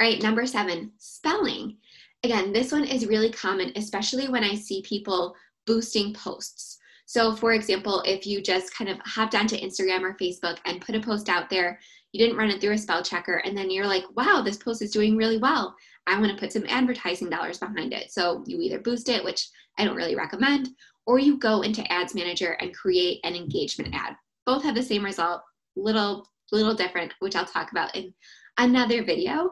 All 0.00 0.06
right, 0.06 0.22
number 0.22 0.46
seven, 0.46 0.92
spelling. 0.96 1.76
Again, 2.24 2.54
this 2.54 2.72
one 2.72 2.84
is 2.84 3.06
really 3.06 3.30
common, 3.30 3.70
especially 3.76 4.30
when 4.30 4.44
I 4.44 4.54
see 4.54 4.80
people 4.80 5.34
boosting 5.66 6.14
posts. 6.14 6.78
So, 7.04 7.36
for 7.36 7.52
example, 7.52 8.02
if 8.06 8.26
you 8.26 8.40
just 8.40 8.74
kind 8.74 8.88
of 8.88 8.98
hopped 9.04 9.34
onto 9.34 9.56
Instagram 9.56 10.00
or 10.00 10.16
Facebook 10.16 10.56
and 10.64 10.80
put 10.80 10.94
a 10.94 11.00
post 11.00 11.28
out 11.28 11.50
there, 11.50 11.78
you 12.12 12.24
didn't 12.24 12.38
run 12.38 12.48
it 12.48 12.62
through 12.62 12.72
a 12.72 12.78
spell 12.78 13.02
checker, 13.02 13.42
and 13.44 13.54
then 13.54 13.70
you're 13.70 13.86
like, 13.86 14.04
wow, 14.16 14.40
this 14.42 14.56
post 14.56 14.80
is 14.80 14.90
doing 14.90 15.18
really 15.18 15.36
well. 15.36 15.76
I 16.06 16.18
want 16.18 16.32
to 16.32 16.38
put 16.38 16.52
some 16.52 16.64
advertising 16.68 17.30
dollars 17.30 17.58
behind 17.58 17.92
it. 17.92 18.12
So, 18.12 18.42
you 18.46 18.60
either 18.60 18.80
boost 18.80 19.08
it, 19.08 19.24
which 19.24 19.48
I 19.78 19.84
don't 19.84 19.96
really 19.96 20.16
recommend, 20.16 20.68
or 21.06 21.18
you 21.18 21.38
go 21.38 21.62
into 21.62 21.90
Ads 21.92 22.14
Manager 22.14 22.52
and 22.60 22.74
create 22.74 23.20
an 23.24 23.34
engagement 23.34 23.94
ad. 23.94 24.14
Both 24.46 24.62
have 24.64 24.74
the 24.74 24.82
same 24.82 25.04
result, 25.04 25.42
little 25.76 26.26
little 26.52 26.74
different, 26.74 27.14
which 27.20 27.36
I'll 27.36 27.44
talk 27.44 27.70
about 27.70 27.94
in 27.94 28.12
another 28.58 29.04
video. 29.04 29.50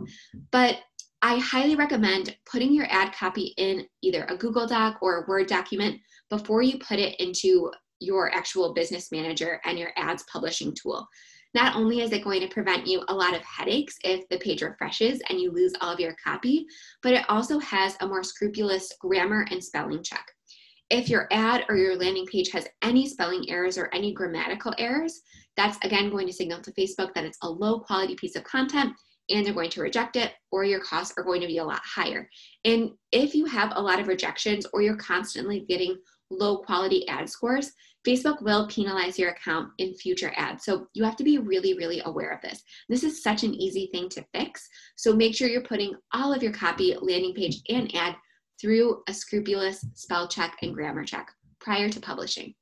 But 0.51 0.81
I 1.23 1.39
highly 1.39 1.75
recommend 1.75 2.37
putting 2.51 2.73
your 2.73 2.87
ad 2.91 3.13
copy 3.13 3.55
in 3.57 3.87
either 4.03 4.25
a 4.25 4.37
Google 4.37 4.67
Doc 4.67 4.99
or 5.01 5.23
a 5.23 5.29
Word 5.29 5.47
document 5.47 6.01
before 6.31 6.63
you 6.63 6.79
put 6.79 6.99
it 6.99 7.19
into 7.19 7.73
your 8.01 8.33
actual 8.33 8.75
business 8.75 9.11
manager 9.11 9.61
and 9.65 9.79
your 9.79 9.91
ads 9.97 10.25
publishing 10.31 10.75
tool. 10.75 11.07
Not 11.55 11.77
only 11.77 12.01
is 12.01 12.13
it 12.13 12.25
going 12.25 12.41
to 12.41 12.49
prevent 12.49 12.87
you 12.87 13.03
a 13.09 13.15
lot 13.15 13.35
of 13.35 13.43
headaches 13.43 13.97
if 14.05 14.29
the 14.29 14.39
page 14.39 14.63
refreshes 14.63 15.21
and 15.29 15.41
you 15.41 15.51
lose 15.51 15.73
all 15.81 15.93
of 15.93 16.01
your 16.01 16.15
copy, 16.23 16.67
but 17.03 17.15
it 17.15 17.25
also 17.29 17.59
has 17.59 17.97
a 18.01 18.07
more 18.07 18.23
scrupulous 18.23 18.93
grammar 19.01 19.47
and 19.51 19.63
spelling 19.63 20.03
check. 20.03 20.27
If 20.91 21.09
your 21.09 21.29
ad 21.31 21.65
or 21.69 21.77
your 21.77 21.97
landing 21.97 22.27
page 22.27 22.51
has 22.53 22.67
any 22.83 23.07
spelling 23.07 23.45
errors 23.49 23.77
or 23.77 23.93
any 23.95 24.13
grammatical 24.13 24.75
errors, 24.79 25.21
that's 25.57 25.79
again 25.85 26.11
going 26.11 26.27
to 26.27 26.33
signal 26.33 26.63
to 26.63 26.73
Facebook 26.73 27.13
that 27.15 27.25
it's 27.25 27.39
a 27.43 27.49
low 27.49 27.81
quality 27.81 28.15
piece 28.15 28.37
of 28.37 28.45
content 28.45 28.93
and 29.31 29.45
they're 29.45 29.55
going 29.55 29.71
to 29.71 29.83
reject 29.83 30.17
it, 30.17 30.33
or 30.51 30.65
your 30.65 30.81
costs 30.81 31.13
are 31.19 31.25
going 31.25 31.41
to 31.43 31.47
be 31.47 31.59
a 31.59 31.65
lot 31.65 31.83
higher. 31.85 32.29
And 32.65 32.93
if 33.13 33.35
you 33.35 33.45
have 33.45 33.73
a 33.75 33.83
lot 33.83 34.01
of 34.01 34.09
rejections 34.09 34.67
or 34.73 34.81
you're 34.81 34.97
constantly 34.97 35.67
getting 35.69 35.99
low 36.31 36.59
quality 36.59 37.07
ad 37.09 37.29
scores, 37.29 37.73
Facebook 38.09 38.41
will 38.41 38.67
penalize 38.69 39.19
your 39.19 39.31
account 39.31 39.71
in 39.77 39.93
future 39.93 40.33
ads. 40.35 40.65
So 40.65 40.87
you 40.95 41.05
have 41.05 41.17
to 41.17 41.25
be 41.25 41.37
really, 41.37 41.75
really 41.75 42.01
aware 42.07 42.31
of 42.31 42.41
this. 42.41 42.63
This 42.89 43.05
is 43.05 43.23
such 43.23 43.43
an 43.43 43.53
easy 43.53 43.91
thing 43.93 44.09
to 44.11 44.25
fix. 44.33 44.67
So 44.97 45.13
make 45.13 45.35
sure 45.35 45.47
you're 45.47 45.61
putting 45.61 45.95
all 46.15 46.33
of 46.33 46.43
your 46.43 46.53
copy, 46.53 46.97
landing 47.03 47.35
page, 47.35 47.61
and 47.69 47.95
ad 47.95 48.17
through 48.59 49.03
a 49.09 49.13
scrupulous 49.13 49.85
spell 49.93 50.27
check 50.27 50.57
and 50.63 50.75
grammar 50.75 51.05
check 51.05 51.31
prior 51.61 51.91
to 51.91 52.01
publishing. 52.01 52.55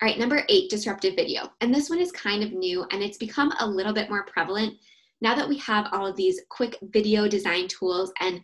All 0.00 0.08
right, 0.08 0.18
number 0.18 0.44
eight, 0.48 0.70
disruptive 0.70 1.14
video. 1.14 1.50
And 1.60 1.72
this 1.72 1.90
one 1.90 2.00
is 2.00 2.10
kind 2.10 2.42
of 2.42 2.52
new 2.52 2.86
and 2.90 3.02
it's 3.02 3.18
become 3.18 3.52
a 3.60 3.66
little 3.66 3.92
bit 3.92 4.08
more 4.08 4.24
prevalent 4.24 4.74
now 5.20 5.34
that 5.36 5.48
we 5.48 5.58
have 5.58 5.88
all 5.92 6.06
of 6.06 6.16
these 6.16 6.40
quick 6.48 6.76
video 6.82 7.28
design 7.28 7.68
tools 7.68 8.12
and 8.20 8.40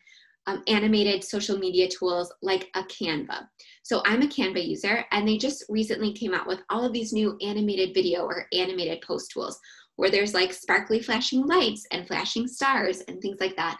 um, 0.48 0.62
animated 0.66 1.22
social 1.22 1.58
media 1.58 1.86
tools 1.88 2.32
like 2.40 2.70
a 2.74 2.82
Canva. 2.84 3.46
So 3.82 4.02
I'm 4.06 4.22
a 4.22 4.26
Canva 4.26 4.66
user, 4.66 5.04
and 5.12 5.28
they 5.28 5.36
just 5.36 5.64
recently 5.68 6.12
came 6.12 6.32
out 6.32 6.46
with 6.46 6.60
all 6.70 6.84
of 6.84 6.92
these 6.92 7.12
new 7.12 7.36
animated 7.42 7.92
video 7.92 8.22
or 8.22 8.46
animated 8.54 9.02
post 9.02 9.30
tools 9.30 9.60
where 9.96 10.10
there's 10.10 10.32
like 10.32 10.52
sparkly 10.52 11.00
flashing 11.00 11.46
lights 11.46 11.86
and 11.92 12.06
flashing 12.06 12.48
stars 12.48 13.02
and 13.08 13.20
things 13.20 13.38
like 13.40 13.56
that. 13.56 13.78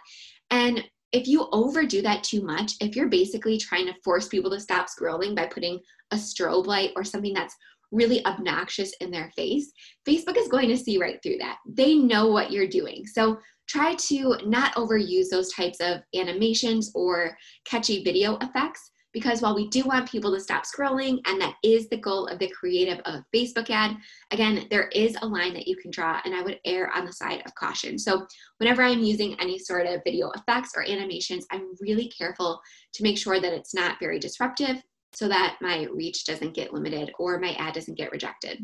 And 0.51 0.83
if 1.11 1.27
you 1.27 1.47
overdo 1.51 2.03
that 2.03 2.23
too 2.23 2.43
much, 2.43 2.73
if 2.81 2.95
you're 2.95 3.09
basically 3.09 3.57
trying 3.57 3.87
to 3.87 3.95
force 4.03 4.27
people 4.27 4.51
to 4.51 4.59
stop 4.59 4.87
scrolling 4.87 5.35
by 5.35 5.47
putting 5.47 5.79
a 6.11 6.17
strobe 6.17 6.67
light 6.67 6.91
or 6.95 7.03
something 7.03 7.33
that's 7.33 7.55
really 7.91 8.23
obnoxious 8.27 8.93
in 9.01 9.09
their 9.09 9.31
face, 9.35 9.71
Facebook 10.07 10.37
is 10.37 10.49
going 10.49 10.67
to 10.67 10.77
see 10.77 10.99
right 10.99 11.19
through 11.23 11.37
that. 11.37 11.57
They 11.67 11.95
know 11.95 12.27
what 12.27 12.51
you're 12.51 12.67
doing. 12.67 13.07
So 13.07 13.39
try 13.69 13.93
to 13.95 14.35
not 14.45 14.73
overuse 14.75 15.29
those 15.29 15.53
types 15.53 15.79
of 15.79 16.01
animations 16.15 16.91
or 16.95 17.37
catchy 17.65 18.03
video 18.03 18.37
effects 18.37 18.91
because 19.11 19.41
while 19.41 19.55
we 19.55 19.67
do 19.69 19.83
want 19.85 20.09
people 20.09 20.31
to 20.33 20.39
stop 20.39 20.63
scrolling 20.65 21.19
and 21.25 21.41
that 21.41 21.55
is 21.63 21.89
the 21.89 21.97
goal 21.97 22.27
of 22.27 22.37
the 22.39 22.49
creative 22.49 22.99
of 23.05 23.15
a 23.15 23.25
facebook 23.35 23.69
ad 23.69 23.95
again 24.31 24.65
there 24.69 24.87
is 24.89 25.15
a 25.21 25.25
line 25.25 25.53
that 25.53 25.67
you 25.67 25.75
can 25.77 25.91
draw 25.91 26.19
and 26.25 26.35
i 26.35 26.41
would 26.41 26.59
err 26.65 26.91
on 26.95 27.05
the 27.05 27.13
side 27.13 27.41
of 27.45 27.55
caution. 27.55 27.97
So 27.97 28.25
whenever 28.57 28.83
i'm 28.83 29.03
using 29.03 29.39
any 29.39 29.57
sort 29.57 29.85
of 29.87 30.01
video 30.03 30.31
effects 30.31 30.71
or 30.75 30.83
animations 30.83 31.45
i'm 31.51 31.69
really 31.79 32.07
careful 32.09 32.59
to 32.93 33.03
make 33.03 33.17
sure 33.17 33.39
that 33.39 33.53
it's 33.53 33.73
not 33.73 33.99
very 33.99 34.19
disruptive 34.19 34.81
so 35.13 35.27
that 35.27 35.57
my 35.61 35.87
reach 35.93 36.25
doesn't 36.25 36.53
get 36.53 36.73
limited 36.73 37.11
or 37.19 37.39
my 37.39 37.53
ad 37.53 37.73
doesn't 37.73 37.97
get 37.97 38.11
rejected. 38.11 38.59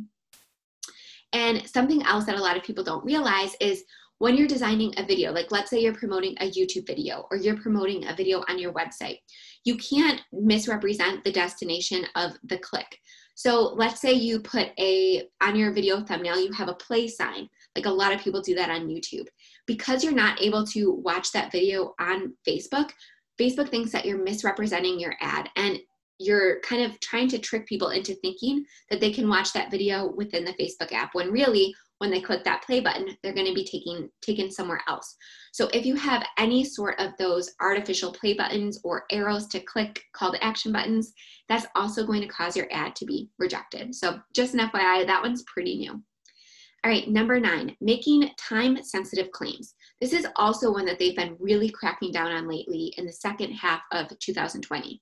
And 1.34 1.68
something 1.68 2.04
else 2.04 2.26
that 2.26 2.38
a 2.38 2.42
lot 2.42 2.56
of 2.56 2.64
people 2.64 2.84
don't 2.84 3.04
realize 3.04 3.56
is 3.60 3.84
when 4.20 4.38
you're 4.38 4.48
designing 4.48 4.94
a 4.98 5.06
video, 5.06 5.32
like 5.32 5.52
let's 5.52 5.70
say 5.70 5.80
you're 5.80 5.94
promoting 5.94 6.36
a 6.40 6.50
YouTube 6.50 6.88
video 6.88 7.28
or 7.32 7.38
you're 7.38 7.58
promoting 7.58 8.08
a 8.08 8.16
video 8.16 8.44
on 8.48 8.58
your 8.58 8.74
website, 8.74 9.20
you 9.66 9.78
can't 9.78 10.22
misrepresent 10.32 11.24
the 11.24 11.32
destination 11.32 12.06
of 12.16 12.34
the 12.44 12.58
click. 12.60 13.00
So 13.36 13.74
let's 13.76 14.00
say 14.00 14.14
you 14.14 14.40
put 14.40 14.70
a, 14.80 15.24
on 15.42 15.58
your 15.58 15.74
video 15.74 16.02
thumbnail, 16.02 16.40
you 16.40 16.54
have 16.54 16.70
a 16.70 16.76
play 16.76 17.10
sign, 17.10 17.50
like 17.76 17.86
a 17.86 17.92
lot 17.92 18.14
of 18.14 18.22
people 18.22 18.42
do 18.42 18.56
that 18.56 18.70
on 18.70 18.88
YouTube. 18.88 19.28
Because 19.68 20.04
you're 20.04 20.14
not 20.14 20.42
able 20.42 20.66
to 20.68 20.94
watch 20.94 21.34
that 21.34 21.52
video 21.52 21.94
on 22.00 22.34
Facebook, 22.48 22.92
Facebook 23.40 23.70
thinks 23.70 23.92
that 23.92 24.06
you're 24.06 24.24
misrepresenting 24.24 24.98
your 24.98 25.16
ad 25.20 25.50
and 25.58 25.78
you're 26.18 26.62
kind 26.62 26.82
of 26.82 26.98
trying 27.02 27.28
to 27.28 27.38
trick 27.38 27.68
people 27.68 27.90
into 27.90 28.16
thinking 28.16 28.64
that 28.90 29.02
they 29.02 29.12
can 29.12 29.28
watch 29.28 29.52
that 29.52 29.70
video 29.70 30.14
within 30.16 30.46
the 30.46 30.54
Facebook 30.54 30.94
app 30.94 31.14
when 31.14 31.30
really 31.30 31.76
when 32.00 32.12
they 32.12 32.22
click 32.22 32.44
that 32.44 32.64
play 32.64 32.80
button, 32.80 33.16
they're 33.24 33.34
going 33.34 33.48
to 33.48 33.54
be 33.54 33.64
taking 33.64 34.10
taken 34.22 34.52
somewhere 34.52 34.82
else. 34.88 35.16
So 35.54 35.70
if 35.74 35.86
you 35.86 35.96
have 35.96 36.26
any 36.38 36.64
sort 36.64 37.00
of 37.00 37.12
those 37.18 37.52
artificial 37.62 38.12
play 38.12 38.34
buttons 38.34 38.80
or 38.84 39.06
arrows 39.12 39.48
to 39.48 39.60
click 39.62 40.02
call 40.14 40.32
to 40.32 40.44
action 40.44 40.72
buttons, 40.72 41.14
that's 41.48 41.68
also 41.76 42.06
going 42.06 42.22
to 42.22 42.28
cause 42.28 42.58
your 42.58 42.68
ad 42.72 42.96
to 42.98 43.06
be 43.06 43.30
rejected. 43.40 43.96
So 43.96 44.20
just 44.34 44.54
an 44.54 44.60
FYI, 44.62 45.06
that 45.06 45.24
one's 45.24 45.44
pretty 45.44 45.78
new. 45.78 46.02
All 46.84 46.92
right, 46.92 47.10
number 47.10 47.40
nine, 47.40 47.76
making 47.82 48.30
time 48.38 48.84
sensitive 48.84 49.32
claims. 49.32 49.74
This 50.02 50.14
is 50.14 50.28
also 50.36 50.72
one 50.72 50.86
that 50.86 51.00
they've 51.00 51.16
been 51.16 51.36
really 51.40 51.70
cracking 51.70 52.12
down 52.12 52.32
on 52.32 52.48
lately 52.48 52.94
in 52.98 53.08
the 53.08 53.12
second 53.12 53.54
half 53.54 53.82
of 53.92 54.08
2020. 54.20 55.02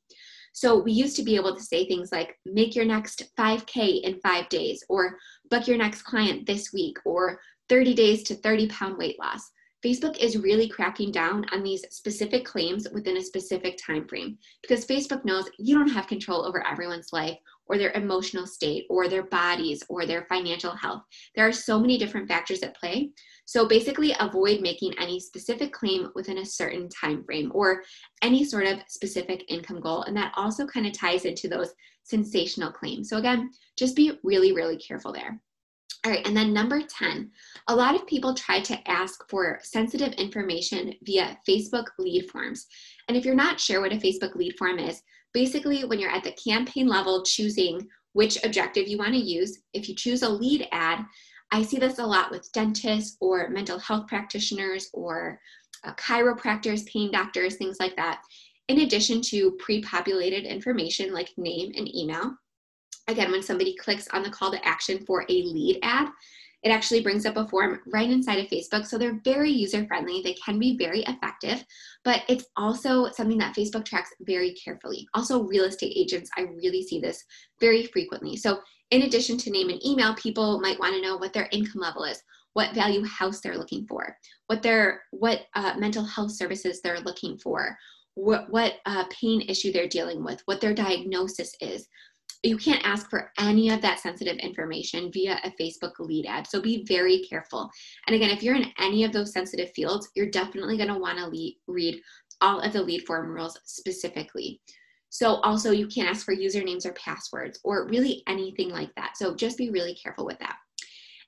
So 0.54 0.78
we 0.78 0.92
used 0.92 1.16
to 1.18 1.24
be 1.24 1.36
able 1.36 1.56
to 1.56 1.64
say 1.64 1.86
things 1.86 2.12
like, 2.12 2.38
make 2.46 2.76
your 2.76 2.86
next 2.86 3.24
5K 3.38 4.02
in 4.04 4.20
five 4.20 4.48
days, 4.50 4.84
or 4.88 5.18
book 5.50 5.68
your 5.68 5.78
next 5.78 6.04
client 6.04 6.46
this 6.46 6.72
week, 6.72 6.98
or 7.06 7.40
30 7.70 7.94
days 7.96 8.24
to 8.24 8.36
30 8.36 8.68
pound 8.68 8.98
weight 8.98 9.20
loss. 9.20 9.52
Facebook 9.84 10.18
is 10.18 10.38
really 10.38 10.70
cracking 10.70 11.12
down 11.12 11.46
on 11.52 11.62
these 11.62 11.84
specific 11.90 12.46
claims 12.46 12.88
within 12.94 13.18
a 13.18 13.22
specific 13.22 13.78
time 13.86 14.08
frame 14.08 14.38
because 14.62 14.86
Facebook 14.86 15.26
knows 15.26 15.50
you 15.60 15.78
don't 15.78 15.90
have 15.90 16.08
control 16.08 16.46
over 16.46 16.66
everyone's 16.66 17.12
life 17.12 17.38
or 17.68 17.78
their 17.78 17.92
emotional 17.92 18.46
state 18.46 18.86
or 18.90 19.08
their 19.08 19.24
bodies 19.24 19.84
or 19.90 20.06
their 20.06 20.26
financial 20.26 20.76
health. 20.76 21.04
There 21.36 21.48
are 21.48 21.54
so 21.54 21.80
many 21.80 21.98
different 21.98 22.28
factors 22.28 22.62
at 22.62 22.76
play. 22.76 23.12
So 23.46 23.68
basically 23.68 24.16
avoid 24.20 24.62
making 24.62 24.94
any 25.00 25.20
specific 25.20 25.74
claim 25.74 26.10
within 26.16 26.40
a 26.40 26.46
certain 26.46 26.90
time 26.90 27.24
frame 27.24 27.52
or 27.54 27.84
any 28.22 28.44
sort 28.44 28.68
of 28.68 28.80
specific 28.88 29.44
income 29.50 29.80
goal 29.80 30.04
and 30.04 30.16
that 30.18 30.34
also 30.36 30.66
kind 30.66 30.86
of 30.86 30.94
ties 30.94 31.26
into 31.26 31.48
those 31.48 31.74
sensational 32.04 32.72
claims. 32.72 33.10
So 33.10 33.18
again, 33.18 33.50
just 33.78 33.96
be 33.96 34.20
really 34.24 34.54
really 34.54 34.78
careful 34.78 35.14
there. 35.14 35.40
All 36.06 36.12
right, 36.12 36.28
and 36.28 36.36
then 36.36 36.52
number 36.52 36.82
10, 36.82 37.32
a 37.70 37.76
lot 37.76 37.96
of 37.96 38.06
people 38.08 38.34
try 38.34 38.60
to 38.60 38.92
ask 38.92 39.24
for 39.30 39.60
sensitive 39.64 40.12
information 40.14 40.94
via 41.04 41.38
Facebook 41.48 41.86
lead 41.98 42.30
forms. 42.30 42.68
And 43.08 43.16
if 43.16 43.24
you're 43.24 43.36
not 43.36 43.58
sure 43.58 43.80
what 43.80 43.94
a 43.94 43.96
Facebook 43.96 44.36
lead 44.36 44.58
form 44.58 44.80
is, 44.80 45.02
basically 45.34 45.84
when 45.86 46.00
you're 46.00 46.12
at 46.12 46.24
the 46.24 46.32
campaign 46.34 46.88
level 46.88 47.24
choosing 47.24 47.88
which 48.14 48.44
objective 48.44 48.88
you 48.88 48.98
want 48.98 49.14
to 49.14 49.20
use, 49.20 49.60
if 49.74 49.90
you 49.90 49.96
choose 49.96 50.22
a 50.22 50.30
lead 50.30 50.68
ad, 50.72 51.04
I 51.52 51.64
see 51.64 51.78
this 51.78 52.00
a 52.00 52.06
lot 52.06 52.32
with 52.32 52.52
dentists 52.52 53.18
or 53.20 53.50
mental 53.50 53.80
health 53.80 54.08
practitioners 54.08 54.90
or 54.94 55.40
uh, 55.84 55.94
chiropractors, 55.96 56.86
pain 56.86 57.12
doctors, 57.12 57.56
things 57.56 57.78
like 57.80 57.96
that, 57.96 58.22
in 58.68 58.82
addition 58.82 59.22
to 59.22 59.52
pre 59.60 59.82
populated 59.82 60.46
information 60.46 61.12
like 61.12 61.30
name 61.38 61.72
and 61.76 61.94
email 61.94 62.36
again, 63.08 63.32
when 63.32 63.44
somebody 63.44 63.76
clicks 63.76 64.08
on 64.10 64.24
the 64.24 64.30
call 64.30 64.52
to 64.52 64.66
action 64.66 65.06
for 65.06 65.24
a 65.24 65.44
lead 65.44 65.80
ad, 65.84 66.10
it 66.64 66.70
actually 66.70 67.02
brings 67.02 67.26
up 67.26 67.36
a 67.36 67.48
form 67.48 67.82
right 67.92 68.10
inside 68.10 68.40
of 68.40 68.48
Facebook. 68.48 68.86
So 68.86 68.98
they're 68.98 69.20
very 69.26 69.52
user 69.52 69.86
friendly. 69.86 70.22
They 70.22 70.34
can 70.34 70.58
be 70.58 70.78
very 70.78 71.02
effective, 71.02 71.64
but 72.06 72.24
it's 72.30 72.46
also 72.56 73.10
something 73.10 73.38
that 73.40 73.56
Facebook 73.56 73.86
tracks 73.86 74.12
very 74.22 74.54
carefully. 74.54 75.06
Also, 75.14 75.44
real 75.44 75.66
estate 75.66 75.94
agents, 75.96 76.30
I 76.38 76.42
really 76.42 76.82
see 76.82 77.00
this 77.00 77.24
very 77.60 77.86
frequently. 77.88 78.38
So, 78.38 78.60
in 78.92 79.04
addition 79.04 79.38
to 79.40 79.52
name 79.52 79.70
and 79.70 79.84
email, 79.86 80.16
people 80.16 80.60
might 80.62 80.80
want 80.80 80.96
to 80.96 81.02
know 81.02 81.18
what 81.18 81.34
their 81.34 81.50
income 81.52 81.82
level 81.82 82.04
is, 82.04 82.22
what 82.54 82.76
value 82.76 83.04
house 83.06 83.42
they're 83.42 83.58
looking 83.58 83.86
for, 83.88 84.16
what 84.48 84.62
their 84.62 85.02
what 85.12 85.42
uh, 85.56 85.74
mental 85.78 86.04
health 86.04 86.32
services 86.32 86.80
they're 86.82 87.00
looking 87.00 87.38
for, 87.38 87.78
what 88.16 88.50
what 88.50 88.76
uh, 88.86 89.04
pain 89.10 89.42
issue 89.50 89.72
they're 89.74 89.88
dealing 89.88 90.24
with, 90.24 90.42
what 90.46 90.62
their 90.62 90.74
diagnosis 90.74 91.56
is 91.60 91.88
you 92.44 92.58
can't 92.58 92.86
ask 92.86 93.10
for 93.10 93.32
any 93.40 93.70
of 93.70 93.82
that 93.82 94.00
sensitive 94.00 94.38
information 94.38 95.12
via 95.14 95.40
a 95.44 95.52
Facebook 95.62 95.94
lead 96.00 96.26
ad. 96.26 96.46
So 96.46 96.62
be 96.62 96.86
very 96.86 97.26
careful. 97.30 97.70
And 98.08 98.16
again, 98.16 98.30
if 98.30 98.44
you're 98.44 98.56
in 98.56 98.72
any 98.80 99.06
of 99.06 99.14
those 99.14 99.32
sensitive 99.32 99.72
fields, 99.72 100.10
you're 100.16 100.30
definitely 100.30 100.76
going 100.76 100.90
to 100.90 101.00
want 101.00 101.18
to 101.18 101.52
read 101.68 102.02
all 102.42 102.60
of 102.60 102.74
the 102.74 102.82
lead 102.82 103.06
form 103.08 103.32
rules 103.32 103.58
specifically. 103.64 104.60
So 105.10 105.36
also 105.36 105.72
you 105.72 105.88
can't 105.88 106.10
ask 106.10 106.26
for 106.26 106.36
usernames 106.36 106.86
or 106.86 106.94
passwords 106.94 107.60
or 107.64 107.88
really 107.88 108.24
anything 108.28 108.70
like 108.70 108.94
that. 108.96 109.16
So 109.16 109.36
just 109.36 109.58
be 109.58 109.70
really 109.70 109.96
careful 109.96 110.26
with 110.26 110.40
that. 110.40 110.58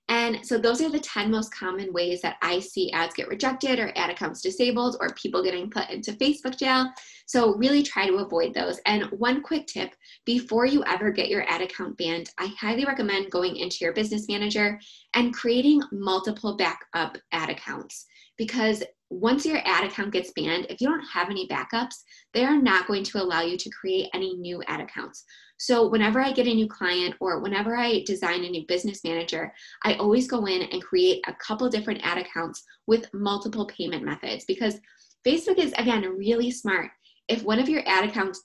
And 0.08 0.46
so 0.46 0.58
those 0.58 0.82
are 0.82 0.90
the 0.90 1.00
10 1.00 1.32
most 1.32 1.54
common 1.54 1.92
ways 1.92 2.22
that 2.22 2.38
I 2.42 2.60
see 2.60 2.92
ads 2.92 3.16
get 3.16 3.28
rejected 3.28 3.80
or 3.80 3.92
ad 3.96 4.12
accounts 4.12 4.42
disabled 4.42 4.98
or 5.00 5.16
people 5.16 5.44
getting 5.44 5.70
put 5.70 5.90
into 5.90 6.14
Facebook 6.14 6.58
jail. 6.58 6.92
So 7.26 7.56
really 7.56 7.82
try 7.82 8.06
to 8.08 8.18
avoid 8.18 8.54
those. 8.54 8.80
And 8.86 9.06
one 9.06 9.42
quick 9.42 9.66
tip 9.66 9.96
before 10.24 10.68
you 10.68 10.84
ever 10.86 11.10
get 11.10 11.30
your 11.30 11.50
ad 11.50 11.62
account 11.62 11.98
banned, 11.98 12.30
I 12.38 12.54
highly 12.60 12.86
recommend 12.86 13.32
going 13.32 13.56
into 13.56 13.78
your 13.82 13.94
business 13.94 14.28
manager 14.28 14.80
and 15.16 15.34
creating 15.34 15.82
multiple 15.92 16.56
backup 16.56 17.18
ad 17.32 17.50
accounts 17.50 18.06
because 18.38 18.84
once 19.10 19.46
your 19.46 19.60
ad 19.66 19.84
account 19.84 20.12
gets 20.12 20.32
banned, 20.32 20.66
if 20.70 20.82
you 20.82 20.88
don't 20.88 21.06
have 21.06 21.30
any 21.30 21.48
backups, 21.48 22.04
they 22.34 22.44
are 22.44 22.60
not 22.60 22.88
going 22.88 23.04
to 23.04 23.22
allow 23.22 23.42
you 23.42 23.58
to 23.58 23.70
create 23.70 24.10
any 24.14 24.36
new 24.36 24.62
ad 24.68 24.82
accounts. 24.82 25.24
So, 25.58 25.88
whenever 25.88 26.20
I 26.20 26.32
get 26.32 26.48
a 26.48 26.54
new 26.54 26.68
client 26.68 27.16
or 27.20 27.40
whenever 27.40 27.78
I 27.78 28.04
design 28.06 28.44
a 28.44 28.50
new 28.50 28.66
business 28.68 29.04
manager, 29.04 29.54
I 29.84 29.94
always 29.96 30.28
go 30.28 30.46
in 30.46 30.64
and 30.64 30.84
create 30.84 31.24
a 31.28 31.36
couple 31.36 31.70
different 31.70 32.02
ad 32.04 32.18
accounts 32.18 32.64
with 32.88 33.14
multiple 33.14 33.68
payment 33.68 34.04
methods 34.04 34.44
because 34.46 34.80
Facebook 35.26 35.60
is, 35.60 35.74
again, 35.78 36.04
really 36.18 36.52
smart. 36.52 36.92
If 37.28 37.44
one 37.44 37.60
of 37.60 37.70
your 37.70 37.84
ad 37.88 38.10
accounts 38.10 38.44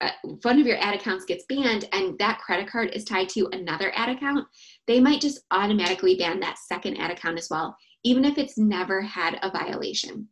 uh, 0.00 0.10
one 0.42 0.58
of 0.58 0.66
your 0.66 0.78
ad 0.78 0.94
accounts 0.94 1.26
gets 1.26 1.44
banned 1.46 1.84
and 1.92 2.18
that 2.18 2.38
credit 2.38 2.66
card 2.66 2.90
is 2.94 3.04
tied 3.04 3.28
to 3.28 3.46
another 3.52 3.92
ad 3.94 4.08
account, 4.08 4.46
they 4.86 4.98
might 4.98 5.20
just 5.20 5.40
automatically 5.50 6.16
ban 6.16 6.40
that 6.40 6.56
second 6.58 6.96
ad 6.96 7.10
account 7.10 7.38
as 7.38 7.48
well 7.50 7.76
even 8.04 8.24
if 8.24 8.38
it's 8.38 8.58
never 8.58 9.00
had 9.02 9.38
a 9.42 9.50
violation. 9.50 10.28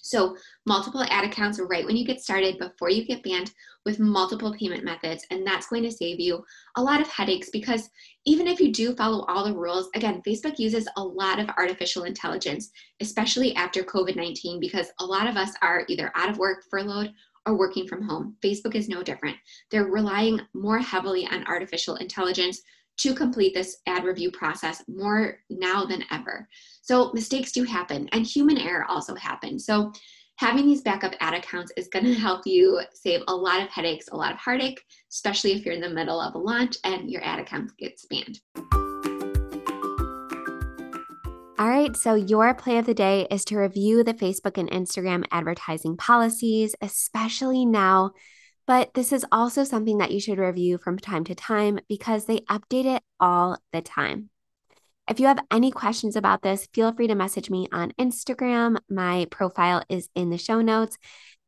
So, 0.00 0.36
multiple 0.66 1.02
ad 1.04 1.24
accounts 1.24 1.60
right 1.60 1.84
when 1.84 1.96
you 1.96 2.06
get 2.06 2.20
started 2.20 2.58
before 2.58 2.90
you 2.90 3.04
get 3.04 3.22
banned 3.22 3.52
with 3.84 3.98
multiple 3.98 4.54
payment 4.58 4.84
methods. 4.84 5.26
And 5.30 5.46
that's 5.46 5.66
going 5.66 5.82
to 5.82 5.90
save 5.90 6.20
you 6.20 6.44
a 6.76 6.82
lot 6.82 7.00
of 7.00 7.08
headaches 7.08 7.50
because 7.50 7.88
even 8.24 8.46
if 8.46 8.60
you 8.60 8.72
do 8.72 8.94
follow 8.94 9.24
all 9.26 9.44
the 9.44 9.54
rules, 9.54 9.88
again, 9.94 10.22
Facebook 10.26 10.58
uses 10.58 10.88
a 10.96 11.02
lot 11.02 11.38
of 11.38 11.48
artificial 11.58 12.04
intelligence, 12.04 12.70
especially 13.00 13.54
after 13.56 13.82
COVID 13.82 14.16
19, 14.16 14.60
because 14.60 14.90
a 15.00 15.04
lot 15.04 15.26
of 15.26 15.36
us 15.36 15.52
are 15.62 15.84
either 15.88 16.12
out 16.14 16.30
of 16.30 16.38
work, 16.38 16.64
furloughed, 16.70 17.12
or 17.46 17.56
working 17.56 17.86
from 17.86 18.02
home. 18.02 18.36
Facebook 18.42 18.74
is 18.74 18.88
no 18.88 19.02
different. 19.02 19.36
They're 19.70 19.84
relying 19.84 20.40
more 20.54 20.78
heavily 20.78 21.26
on 21.26 21.46
artificial 21.46 21.96
intelligence 21.96 22.62
to 22.98 23.14
complete 23.14 23.54
this 23.54 23.78
ad 23.86 24.04
review 24.04 24.30
process 24.30 24.82
more 24.88 25.38
now 25.50 25.84
than 25.84 26.04
ever. 26.10 26.48
So 26.82 27.12
mistakes 27.12 27.52
do 27.52 27.64
happen 27.64 28.08
and 28.12 28.26
human 28.26 28.58
error 28.58 28.84
also 28.88 29.14
happens. 29.14 29.66
So 29.66 29.92
having 30.36 30.66
these 30.66 30.82
backup 30.82 31.14
ad 31.20 31.34
accounts 31.34 31.72
is 31.76 31.88
going 31.88 32.04
to 32.12 32.14
help 32.14 32.46
you 32.46 32.80
save 32.92 33.22
a 33.28 33.34
lot 33.34 33.62
of 33.62 33.68
headaches, 33.68 34.08
a 34.08 34.16
lot 34.16 34.32
of 34.32 34.38
heartache, 34.38 34.82
especially 35.12 35.52
if 35.52 35.64
you're 35.64 35.74
in 35.74 35.80
the 35.80 35.88
middle 35.88 36.20
of 36.20 36.34
a 36.34 36.38
launch 36.38 36.76
and 36.84 37.10
your 37.10 37.24
ad 37.24 37.38
account 37.38 37.76
gets 37.78 38.06
banned. 38.06 38.40
All 41.56 41.68
right, 41.68 41.96
so 41.96 42.14
your 42.14 42.52
play 42.52 42.78
of 42.78 42.86
the 42.86 42.94
day 42.94 43.28
is 43.30 43.44
to 43.46 43.56
review 43.56 44.02
the 44.02 44.12
Facebook 44.12 44.58
and 44.58 44.68
Instagram 44.70 45.24
advertising 45.30 45.96
policies, 45.96 46.74
especially 46.80 47.64
now 47.64 48.10
but 48.66 48.94
this 48.94 49.12
is 49.12 49.26
also 49.30 49.64
something 49.64 49.98
that 49.98 50.10
you 50.10 50.20
should 50.20 50.38
review 50.38 50.78
from 50.78 50.98
time 50.98 51.24
to 51.24 51.34
time 51.34 51.80
because 51.88 52.24
they 52.24 52.40
update 52.40 52.86
it 52.86 53.02
all 53.20 53.58
the 53.72 53.82
time. 53.82 54.30
If 55.08 55.20
you 55.20 55.26
have 55.26 55.44
any 55.50 55.70
questions 55.70 56.16
about 56.16 56.42
this, 56.42 56.68
feel 56.72 56.92
free 56.92 57.08
to 57.08 57.14
message 57.14 57.50
me 57.50 57.68
on 57.72 57.92
Instagram. 58.00 58.78
My 58.88 59.26
profile 59.30 59.84
is 59.88 60.08
in 60.14 60.30
the 60.30 60.38
show 60.38 60.62
notes. 60.62 60.96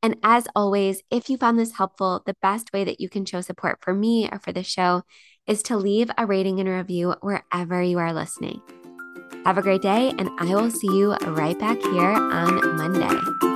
And 0.02 0.16
as 0.22 0.46
always, 0.54 1.02
if 1.10 1.30
you 1.30 1.38
found 1.38 1.58
this 1.58 1.72
helpful, 1.72 2.22
the 2.26 2.36
best 2.42 2.72
way 2.74 2.84
that 2.84 3.00
you 3.00 3.08
can 3.08 3.24
show 3.24 3.40
support 3.40 3.78
for 3.80 3.94
me 3.94 4.28
or 4.30 4.38
for 4.38 4.52
the 4.52 4.62
show 4.62 5.02
is 5.46 5.62
to 5.64 5.76
leave 5.76 6.10
a 6.18 6.26
rating 6.26 6.60
and 6.60 6.68
review 6.68 7.14
wherever 7.22 7.82
you 7.82 7.98
are 7.98 8.12
listening. 8.12 8.60
Have 9.46 9.58
a 9.58 9.62
great 9.62 9.82
day, 9.82 10.12
and 10.18 10.28
I 10.38 10.54
will 10.54 10.70
see 10.70 10.88
you 10.88 11.14
right 11.14 11.58
back 11.58 11.80
here 11.80 12.12
on 12.12 12.76
Monday. 12.76 13.55